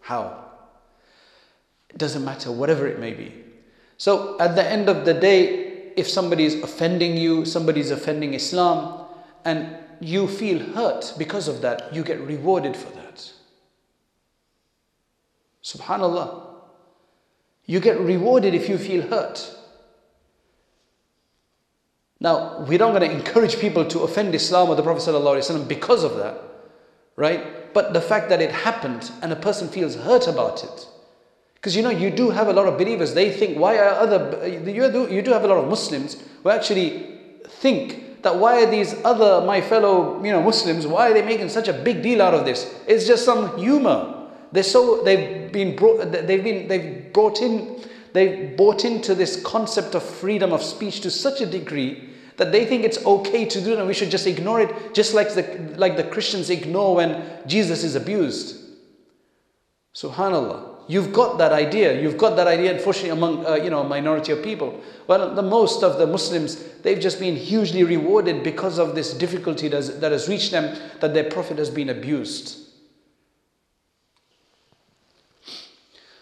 How? 0.00 0.44
It 1.90 1.98
doesn't 1.98 2.24
matter, 2.24 2.50
whatever 2.50 2.86
it 2.86 2.98
may 2.98 3.12
be. 3.12 3.34
So 3.98 4.36
at 4.40 4.56
the 4.56 4.64
end 4.64 4.88
of 4.88 5.04
the 5.04 5.14
day, 5.14 5.92
if 5.96 6.08
somebody 6.08 6.44
is 6.44 6.54
offending 6.62 7.16
you, 7.16 7.44
somebody 7.44 7.80
is 7.80 7.90
offending 7.90 8.34
Islam, 8.34 9.06
and 9.44 9.76
you 9.99 10.27
feel 10.27 10.59
hurt 10.59 11.13
because 11.17 11.47
of 11.47 11.61
that, 11.61 11.93
you 11.93 12.03
get 12.03 12.19
rewarded 12.21 12.75
for 12.75 12.89
that. 12.91 13.31
Subhanallah. 15.63 16.45
You 17.65 17.79
get 17.79 17.99
rewarded 17.99 18.53
if 18.53 18.69
you 18.69 18.77
feel 18.77 19.01
hurt. 19.01 19.53
Now, 22.19 22.61
we're 22.61 22.79
not 22.79 22.97
going 22.97 23.09
to 23.09 23.11
encourage 23.11 23.59
people 23.59 23.85
to 23.85 23.99
offend 23.99 24.33
Islam 24.33 24.69
or 24.69 24.75
the 24.75 24.83
Prophet 24.83 25.01
ﷺ 25.01 25.67
because 25.67 26.03
of 26.03 26.15
that, 26.17 26.41
right? 27.15 27.73
But 27.73 27.93
the 27.93 28.01
fact 28.01 28.29
that 28.29 28.41
it 28.41 28.51
happened 28.51 29.11
and 29.21 29.31
a 29.31 29.35
person 29.35 29.67
feels 29.67 29.95
hurt 29.95 30.27
about 30.27 30.63
it. 30.63 30.87
Because 31.55 31.75
you 31.75 31.83
know, 31.83 31.89
you 31.89 32.09
do 32.09 32.29
have 32.29 32.47
a 32.47 32.53
lot 32.53 32.67
of 32.67 32.77
believers, 32.77 33.13
they 33.13 33.31
think, 33.31 33.59
why 33.59 33.77
are 33.77 33.89
other, 33.89 34.47
you 34.47 34.89
do, 34.89 35.13
you 35.13 35.21
do 35.21 35.31
have 35.31 35.43
a 35.43 35.47
lot 35.47 35.57
of 35.57 35.67
Muslims 35.67 36.23
who 36.41 36.49
actually 36.49 37.19
think 37.45 38.06
that 38.27 38.35
why 38.35 38.61
are 38.61 38.69
these 38.69 38.93
other, 39.05 39.45
my 39.45 39.61
fellow, 39.61 40.21
you 40.21 40.33
know, 40.33 40.43
Muslims, 40.43 40.85
why 40.85 41.09
are 41.09 41.13
they 41.13 41.21
making 41.21 41.47
such 41.47 41.69
a 41.69 41.73
big 41.73 42.03
deal 42.03 42.21
out 42.21 42.33
of 42.33 42.43
this? 42.43 42.77
It's 42.85 43.07
just 43.07 43.23
some 43.23 43.57
humor. 43.57 44.27
They're 44.51 44.63
so, 44.63 45.01
they've 45.01 45.49
been 45.49 45.77
brought, 45.77 46.11
they've 46.11 46.43
been, 46.43 46.67
they've 46.67 47.13
brought 47.13 47.41
in, 47.41 47.81
they've 48.11 48.57
bought 48.57 48.83
into 48.83 49.15
this 49.15 49.41
concept 49.43 49.95
of 49.95 50.03
freedom 50.03 50.51
of 50.51 50.61
speech 50.61 50.99
to 51.01 51.09
such 51.09 51.39
a 51.39 51.45
degree 51.45 52.09
that 52.35 52.51
they 52.51 52.65
think 52.65 52.83
it's 52.83 53.03
okay 53.05 53.45
to 53.45 53.61
do 53.61 53.71
it 53.71 53.79
and 53.79 53.87
we 53.87 53.93
should 53.93 54.11
just 54.11 54.27
ignore 54.27 54.59
it, 54.59 54.93
just 54.93 55.13
like 55.13 55.33
the, 55.33 55.73
like 55.77 55.95
the 55.95 56.03
Christians 56.03 56.49
ignore 56.49 56.97
when 56.97 57.23
Jesus 57.47 57.85
is 57.85 57.95
abused. 57.95 58.61
Subhanallah. 59.95 60.66
You've 60.88 61.12
got 61.12 61.38
that 61.38 61.52
idea. 61.52 62.00
You've 62.00 62.18
got 62.18 62.36
that 62.36 62.46
idea, 62.46 62.74
unfortunately, 62.74 63.10
among 63.10 63.46
uh, 63.46 63.54
you 63.54 63.70
know 63.70 63.80
a 63.80 63.88
minority 63.88 64.32
of 64.32 64.42
people. 64.42 64.80
Well, 65.06 65.34
the 65.34 65.42
most 65.42 65.82
of 65.82 65.98
the 65.98 66.06
Muslims, 66.06 66.56
they've 66.82 66.98
just 67.00 67.20
been 67.20 67.36
hugely 67.36 67.84
rewarded 67.84 68.42
because 68.42 68.78
of 68.78 68.94
this 68.94 69.14
difficulty 69.14 69.68
that 69.68 69.76
has, 69.76 70.00
that 70.00 70.12
has 70.12 70.28
reached 70.28 70.50
them, 70.50 70.76
that 71.00 71.14
their 71.14 71.24
Prophet 71.24 71.58
has 71.58 71.70
been 71.70 71.88
abused. 71.88 72.58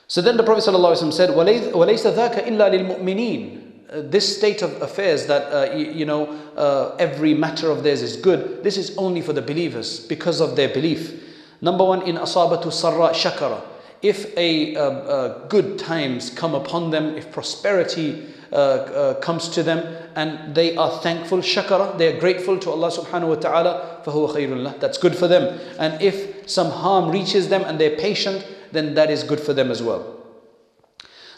So 0.06 0.20
then 0.20 0.36
the 0.36 0.42
Prophet 0.42 0.64
ﷺ 0.64 1.12
said, 1.12 1.30
وَلَيْسَ 1.30 1.72
ذَاكَ 1.72 2.44
إِلَّا 2.46 2.98
لِلْمُؤْمِنِينَ 2.98 3.60
uh, 3.90 4.02
this 4.02 4.36
state 4.36 4.62
of 4.62 4.80
affairs 4.82 5.26
that 5.26 5.52
uh, 5.52 5.74
you, 5.74 5.90
you, 5.90 6.04
know 6.04 6.26
uh, 6.56 6.94
every 7.00 7.34
matter 7.34 7.70
of 7.70 7.82
theirs 7.82 8.02
is 8.02 8.16
good 8.16 8.62
this 8.62 8.76
is 8.76 8.96
only 8.96 9.20
for 9.20 9.32
the 9.32 9.42
believers 9.42 10.06
because 10.06 10.40
of 10.40 10.54
their 10.54 10.68
belief 10.68 11.20
number 11.60 11.84
one 11.84 12.02
in 12.02 12.14
asabatu 12.14 12.72
sarra 12.72 13.08
shakara 13.08 13.60
if 14.04 14.36
a, 14.36 14.76
uh, 14.76 14.80
uh, 14.80 15.48
good 15.48 15.78
times 15.78 16.30
come 16.30 16.54
upon 16.54 16.90
them, 16.90 17.16
if 17.16 17.30
prosperity 17.30 18.26
uh, 18.52 18.56
uh, 18.56 19.14
comes 19.20 19.48
to 19.50 19.62
them 19.62 19.96
and 20.16 20.54
they 20.54 20.74
are 20.76 20.90
thankful, 21.02 21.38
shakara, 21.38 21.96
they 21.98 22.14
are 22.14 22.18
grateful 22.18 22.58
to 22.58 22.70
Allah 22.70 22.90
subhanahu 22.90 23.28
wa 23.28 23.34
ta'ala, 23.36 24.00
فَهُوَ 24.04 24.34
خَيْرٌ 24.34 24.80
That's 24.80 24.98
good 24.98 25.14
for 25.16 25.28
them. 25.28 25.58
And 25.78 26.00
if 26.00 26.48
some 26.50 26.70
harm 26.70 27.10
reaches 27.10 27.48
them 27.48 27.62
and 27.62 27.78
they're 27.78 27.96
patient, 27.96 28.46
then 28.72 28.94
that 28.94 29.10
is 29.10 29.22
good 29.22 29.40
for 29.40 29.52
them 29.52 29.70
as 29.70 29.82
well. 29.82 30.16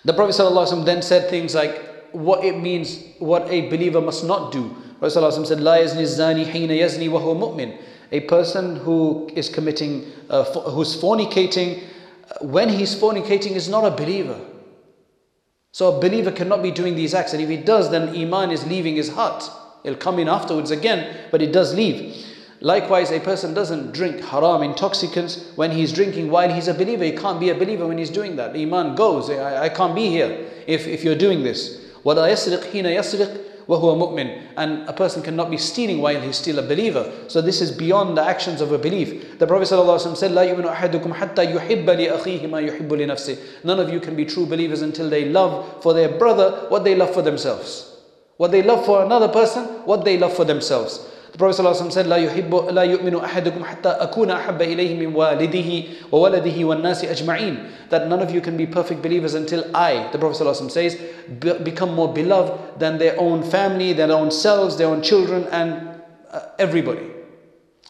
The 0.05 0.12
Prophet 0.12 0.35
ﷺ 0.35 0.85
then 0.85 1.03
said 1.03 1.31
things 1.31 1.55
like 1.55 2.11
what 2.12 2.45
it 2.45 2.59
means, 2.59 3.03
what 3.19 3.49
a 3.49 3.69
believer 3.69 4.01
must 4.01 4.25
not 4.25 4.53
do. 4.53 4.75
Prophet 4.99 5.19
ﷺ 5.19 5.47
said, 5.47 5.59
لا 5.59 5.79
يزني 5.83 6.03
الزاني 6.03 6.47
حين 6.47 6.71
يزني 6.71 7.09
وهو 7.09 7.35
مؤمن. 7.38 7.77
A 8.12 8.21
person 8.21 8.77
who 8.77 9.29
is 9.35 9.49
committing, 9.49 10.11
uh, 10.29 10.45
who's 10.71 11.01
fornicating 11.01 11.83
when 12.41 12.69
he's 12.69 12.95
fornicating 12.95 13.53
is 13.53 13.69
not 13.69 13.85
a 13.85 13.91
believer. 13.91 14.41
So 15.73 15.97
a 15.97 16.01
believer 16.01 16.31
cannot 16.31 16.62
be 16.62 16.71
doing 16.71 16.95
these 16.95 17.15
acts. 17.15 17.33
And 17.33 17.43
if 17.43 17.49
he 17.49 17.57
does, 17.57 17.91
then 17.91 18.11
Iman 18.11 18.51
is 18.51 18.67
leaving 18.67 18.97
his 18.97 19.09
heart. 19.09 19.49
It'll 19.85 19.99
come 19.99 20.19
in 20.19 20.29
afterwards 20.29 20.71
again, 20.71 21.17
but 21.31 21.43
it 21.43 21.53
does 21.53 21.75
leave. 21.75 22.15
Likewise, 22.61 23.11
a 23.11 23.19
person 23.19 23.55
doesn't 23.55 23.93
drink 23.93 24.21
haram 24.21 24.62
intoxicants 24.62 25.51
when 25.57 25.73
he's 25.73 25.93
drinking 25.93 26.31
while 26.31 26.53
he's 26.53 26.69
a 26.69 26.75
believer. 26.75 27.05
He 27.05 27.12
can't 27.12 27.41
be 27.41 27.51
a 27.51 27.55
believer 27.55 27.87
when 27.87 27.99
he's 27.99 28.11
doing 28.11 28.37
that. 28.37 28.55
Iman 28.55 28.95
goes. 28.95 29.31
I, 29.31 29.65
I 29.65 29.69
can't 29.69 29.95
be 29.95 30.09
here 30.09 30.47
if, 30.67 30.87
if 30.87 31.03
you're 31.03 31.17
doing 31.17 31.43
this. 31.43 31.81
وَلَا 32.05 32.31
يَسْرِقْ 32.31 32.71
حِينَ 32.71 32.85
يَسْرِقْ 32.85 33.46
وَهُوَ 33.69 33.97
مُؤْمِن 33.97 34.43
And 34.57 34.88
a 34.88 34.93
person 34.93 35.23
cannot 35.23 35.51
be 35.51 35.57
stealing 35.57 36.01
while 36.01 36.21
he's 36.21 36.37
still 36.37 36.59
a 36.59 36.62
believer. 36.62 37.11
So 37.29 37.41
this 37.41 37.61
is 37.61 37.71
beyond 37.71 38.17
the 38.17 38.23
actions 38.23 38.61
of 38.61 38.73
a 38.73 38.79
belief. 38.79 39.38
The 39.38 39.47
Prophet 39.47 39.69
ﷺ 39.69 40.17
said, 40.17 40.33
لا 40.33 40.43
يؤمن 40.43 40.67
أحدكم 40.67 41.15
حتى 41.15 41.45
يحب 41.55 41.87
لأخيه 41.87 42.49
ما 42.49 42.61
يحب 42.61 42.93
لنفسه. 42.93 43.65
None 43.65 43.79
of 43.79 43.91
you 43.91 44.01
can 44.01 44.17
be 44.17 44.25
true 44.25 44.47
believers 44.47 44.83
until 44.83 45.09
they 45.09 45.27
love 45.27 45.83
for 45.83 45.95
their 45.95 46.09
brother 46.09 46.67
what 46.69 46.85
they 46.85 46.95
love 46.95 47.15
for 47.15 47.23
themselves. 47.23 47.97
What 48.37 48.51
they 48.51 48.62
love 48.62 48.85
for 48.85 49.05
another 49.05 49.29
person, 49.29 49.65
what 49.85 50.05
they 50.05 50.19
love 50.19 50.35
for 50.35 50.45
themselves. 50.45 51.07
The 51.37 51.38
Prophet 51.38 51.62
ﷺ 51.62 51.93
said, 51.93 52.07
لا, 52.07 52.17
يحب, 52.17 52.73
لا 52.73 52.83
يؤمن 52.83 53.25
أحدكم 53.25 53.65
حتى 53.65 53.88
أكون 53.88 54.31
أحب 54.31 54.62
إليه 54.62 54.99
من 54.99 55.15
والده 55.15 55.85
وولده 56.12 56.65
والناس 56.65 57.05
أجمعين. 57.05 57.88
That 57.88 58.09
none 58.09 58.21
of 58.21 58.31
you 58.31 58.43
can 58.43 58.57
be 58.57 58.67
perfect 58.67 59.01
believers 59.01 59.33
until 59.33 59.65
I, 59.75 60.11
the 60.12 60.19
Prophet 60.19 60.45
ﷺ 60.45 60.71
says, 60.71 61.01
become 61.65 61.95
more 61.95 62.12
beloved 62.12 62.79
than 62.79 62.99
their 62.99 63.19
own 63.19 63.43
family, 63.43 63.95
their 63.95 64.12
own 64.12 64.31
selves, 64.31 64.77
their 64.77 64.88
own 64.88 65.01
children, 65.03 65.45
and 65.45 66.01
uh, 66.31 66.41
everybody. 66.59 67.09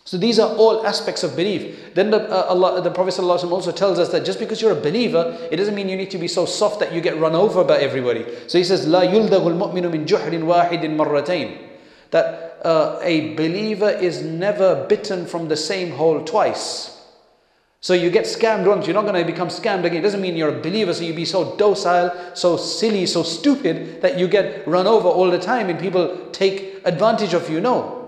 So 0.05 0.19
these 0.19 0.39
are 0.39 0.55
all 0.57 0.87
aspects 0.87 1.23
of 1.23 1.37
belief. 1.37 1.95
Then 1.95 2.11
the, 2.11 2.29
uh, 2.29 2.47
Allah, 2.49 2.81
the 2.83 2.91
Prophet 2.91 3.15
ﷺ 3.15 3.51
also 3.51 3.71
tells 3.73 3.99
us 3.99 4.11
that 4.11 4.25
just 4.25 4.39
because 4.39 4.61
you're 4.61 4.73
a 4.73 4.81
believer, 4.81 5.37
it 5.51 5.57
doesn't 5.57 5.75
mean 5.75 5.89
you 5.89 5.97
need 5.97 6.11
to 6.11 6.19
be 6.19 6.29
so 6.29 6.45
soft 6.45 6.81
that 6.81 6.93
you 6.93 7.01
get 7.01 7.19
run 7.19 7.35
over 7.35 7.63
by 7.65 7.79
everybody. 7.79 8.27
So 8.49 8.59
he 8.59 8.65
says, 8.65 8.87
لا 8.87 9.03
يلدغ 9.03 9.47
المؤمن 9.47 9.91
من 9.91 10.07
جحر 10.07 10.45
واحد 10.45 10.87
مرتين. 10.87 11.69
That 12.11 12.46
uh, 12.65 12.99
a 13.03 13.35
believer 13.35 13.91
is 13.91 14.23
never 14.23 14.87
bitten 14.89 15.27
from 15.27 15.49
the 15.49 15.57
same 15.57 15.91
hole 15.91 16.25
twice. 16.25 16.93
So 17.81 17.95
you 17.95 18.11
get 18.11 18.27
scammed 18.27 18.67
once, 18.67 18.87
you're 18.87 18.95
not 18.95 19.07
going 19.07 19.21
to 19.21 19.25
become 19.25 19.49
scammed 19.49 19.85
again. 19.85 19.99
It 19.99 20.03
doesn't 20.03 20.21
mean 20.21 20.37
you're 20.37 20.57
a 20.57 20.61
believer, 20.61 20.95
so 20.95 21.03
you 21.03 21.15
be 21.15 21.25
so 21.25 21.57
docile, 21.57 22.15
so 22.35 22.57
silly, 22.57 23.07
so 23.07 23.25
stupid 23.25 24.01
that 24.03 24.19
you 24.19 24.29
get 24.29 24.67
run 24.69 24.87
over 24.87 25.09
all 25.09 25.29
the 25.29 25.39
time 25.39 25.69
and 25.69 25.81
people 25.81 26.31
take 26.31 26.81
advantage 26.85 27.35
of 27.35 27.51
you. 27.51 27.61
No. 27.61 27.99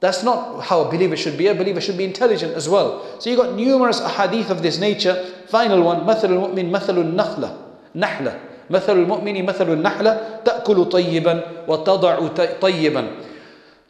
That's 0.00 0.22
not 0.22 0.60
how 0.64 0.82
a 0.82 0.90
believer 0.90 1.16
should 1.16 1.38
be. 1.38 1.46
A 1.46 1.54
believer 1.54 1.80
should 1.80 1.96
be 1.96 2.04
intelligent 2.04 2.52
as 2.52 2.68
well. 2.68 3.18
So 3.18 3.30
you 3.30 3.36
got 3.36 3.54
numerous 3.54 4.00
ahadith 4.00 4.50
of 4.50 4.62
this 4.62 4.78
nature. 4.78 5.14
Final 5.48 5.82
one, 5.82 6.04
مثل 6.04 6.28
المؤمن 6.28 6.70
مثل 6.70 6.98
النخلة 6.98 7.56
نحلة 7.94 8.38
مثل 8.70 8.92
المؤمن 8.92 9.44
مثل 9.46 9.72
النحلة 9.72 10.40
تأكل 10.44 10.84
طيبا 10.84 11.42
وتضع 11.68 12.28
طيبا 12.60 13.08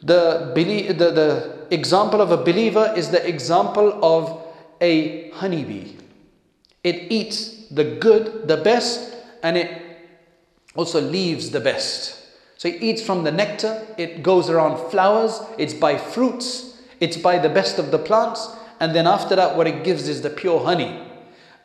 the, 0.02 0.52
the, 0.54 0.92
the 0.92 1.66
example 1.70 2.20
of 2.20 2.30
a 2.32 2.36
believer 2.36 2.92
is 2.96 3.10
the 3.10 3.26
example 3.26 4.04
of 4.04 4.44
a 4.80 5.30
honeybee. 5.30 5.96
It 6.82 7.12
eats 7.12 7.68
the 7.68 7.84
good, 7.84 8.48
the 8.48 8.56
best, 8.56 9.14
and 9.42 9.56
it 9.56 9.82
also 10.74 11.00
leaves 11.00 11.50
the 11.50 11.60
best. 11.60 12.18
So 12.56 12.68
it 12.68 12.82
eats 12.82 13.02
from 13.02 13.24
the 13.24 13.32
nectar, 13.32 13.86
it 13.98 14.22
goes 14.22 14.48
around 14.48 14.90
flowers, 14.90 15.40
it's 15.58 15.74
by 15.74 15.96
fruits, 15.96 16.80
it's 17.00 17.16
by 17.16 17.38
the 17.38 17.48
best 17.48 17.78
of 17.78 17.90
the 17.90 17.98
plants, 17.98 18.48
and 18.80 18.94
then 18.94 19.06
after 19.06 19.36
that, 19.36 19.56
what 19.56 19.66
it 19.66 19.84
gives 19.84 20.08
is 20.08 20.22
the 20.22 20.30
pure 20.30 20.64
honey. 20.64 21.00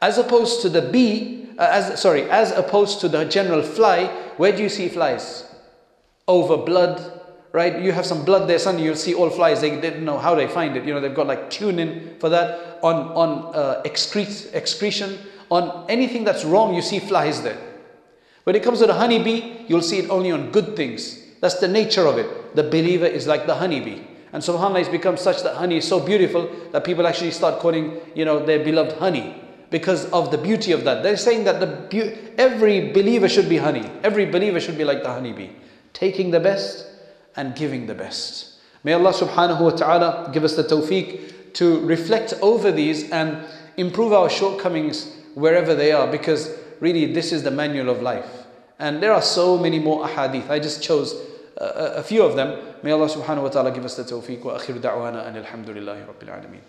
As 0.02 0.18
opposed 0.18 0.62
to 0.62 0.70
the 0.70 0.82
bee, 0.82 1.50
uh, 1.58 1.68
as 1.72 2.00
sorry, 2.00 2.30
as 2.30 2.52
opposed 2.52 3.00
to 3.02 3.10
the 3.10 3.26
general 3.26 3.64
fly, 3.64 4.06
where 4.38 4.52
do 4.52 4.62
you 4.62 4.70
see 4.70 4.90
flies? 4.90 5.44
Over 6.28 6.58
blood, 6.58 7.18
right? 7.54 7.82
You 7.82 7.92
have 7.92 8.06
some 8.06 8.26
blood 8.26 8.48
there, 8.48 8.60
suddenly 8.60 8.86
you'll 8.86 8.96
see 8.96 9.14
all 9.14 9.30
flies. 9.30 9.62
They 9.62 9.70
didn't 9.82 10.06
know 10.06 10.18
how 10.18 10.36
they 10.36 10.48
find 10.48 10.76
it. 10.76 10.86
You 10.86 10.94
know, 10.94 11.00
they've 11.00 11.14
got 11.14 11.28
like 11.28 11.50
tuning 11.50 12.16
for 12.20 12.30
that. 12.30 12.80
On 12.84 12.96
on 12.96 13.56
uh, 13.56 13.82
excrete, 13.86 14.54
excretion, 14.54 15.18
on 15.50 15.86
anything 15.90 16.24
that's 16.24 16.46
wrong, 16.46 16.76
you 16.76 16.82
see 16.82 17.00
flies 17.00 17.42
there. 17.42 17.58
When 18.44 18.56
it 18.56 18.64
comes 18.64 18.80
to 18.80 18.88
the 18.88 18.94
honeybee, 18.94 19.66
you'll 19.68 19.82
see 19.82 20.00
it 20.00 20.10
only 20.10 20.32
on 20.32 20.52
good 20.52 20.76
things. 20.76 21.20
That's 21.42 21.60
the 21.60 21.68
nature 21.68 22.06
of 22.06 22.18
it. 22.18 22.56
The 22.56 22.64
believer 22.64 23.06
is 23.06 23.28
like 23.28 23.46
the 23.46 23.56
honeybee. 23.56 24.02
And 24.34 24.44
subhanAllah, 24.44 24.82
it's 24.82 24.90
become 24.90 25.18
such 25.18 25.44
that 25.44 25.56
honey 25.56 25.78
is 25.78 25.88
so 25.88 26.00
beautiful 26.00 26.50
that 26.72 26.84
people 26.84 27.08
actually 27.08 27.32
start 27.32 27.60
calling, 27.60 28.00
you 28.16 28.26
know, 28.26 28.46
their 28.46 28.64
beloved 28.64 28.98
honey 28.98 29.36
because 29.70 30.06
of 30.12 30.32
the 30.32 30.38
beauty 30.38 30.72
of 30.72 30.84
that. 30.84 31.04
They're 31.04 31.18
saying 31.18 31.44
that 31.46 31.60
the 31.60 32.18
every 32.38 32.92
believer 32.92 33.28
should 33.28 33.50
be 33.50 33.58
honey. 33.58 33.90
Every 34.04 34.26
believer 34.26 34.60
should 34.60 34.78
be 34.78 34.84
like 34.84 35.04
the 35.04 35.10
honeybee, 35.10 35.50
taking 35.94 36.32
the 36.32 36.40
best 36.40 36.86
and 37.38 37.56
giving 37.56 37.88
the 37.88 37.96
best. 37.96 38.56
May 38.84 38.94
Allah 38.94 39.14
subhanahu 39.14 39.62
wa 39.62 39.70
ta'ala 39.70 40.30
give 40.34 40.44
us 40.44 40.56
the 40.56 40.64
tawfiq 40.64 41.54
to 41.54 41.80
reflect 41.86 42.34
over 42.42 42.72
these 42.72 43.10
and 43.12 43.46
improve 43.78 44.14
our 44.14 44.30
shortcomings 44.30 45.12
wherever 45.36 45.74
they 45.76 45.92
are 45.92 46.08
because 46.08 46.56
really 46.80 47.14
this 47.14 47.32
is 47.32 47.44
the 47.44 47.52
manual 47.52 47.90
of 47.90 48.02
life. 48.02 48.46
And 48.80 49.02
there 49.02 49.14
are 49.14 49.22
so 49.22 49.58
many 49.58 49.80
more 49.80 50.08
ahadith. 50.08 50.50
I 50.50 50.60
just 50.60 50.84
chose 50.84 51.16
a, 51.58 51.98
a 51.98 52.04
few 52.04 52.24
of 52.24 52.36
them. 52.36 52.60
May 52.84 52.92
Allah 52.92 53.08
subhanahu 53.08 53.44
wa 53.44 53.50
ta'ala 53.50 53.72
give 53.72 53.86
us 53.86 53.96
the 53.96 54.04
tawfiq 54.04 54.44
wa 54.44 54.58
akhir 54.60 54.80
da'wana 54.80 55.28
and 55.28 55.44
alhamdulillahi 55.44 56.06
rabbil 56.06 56.30
alameen. 56.30 56.62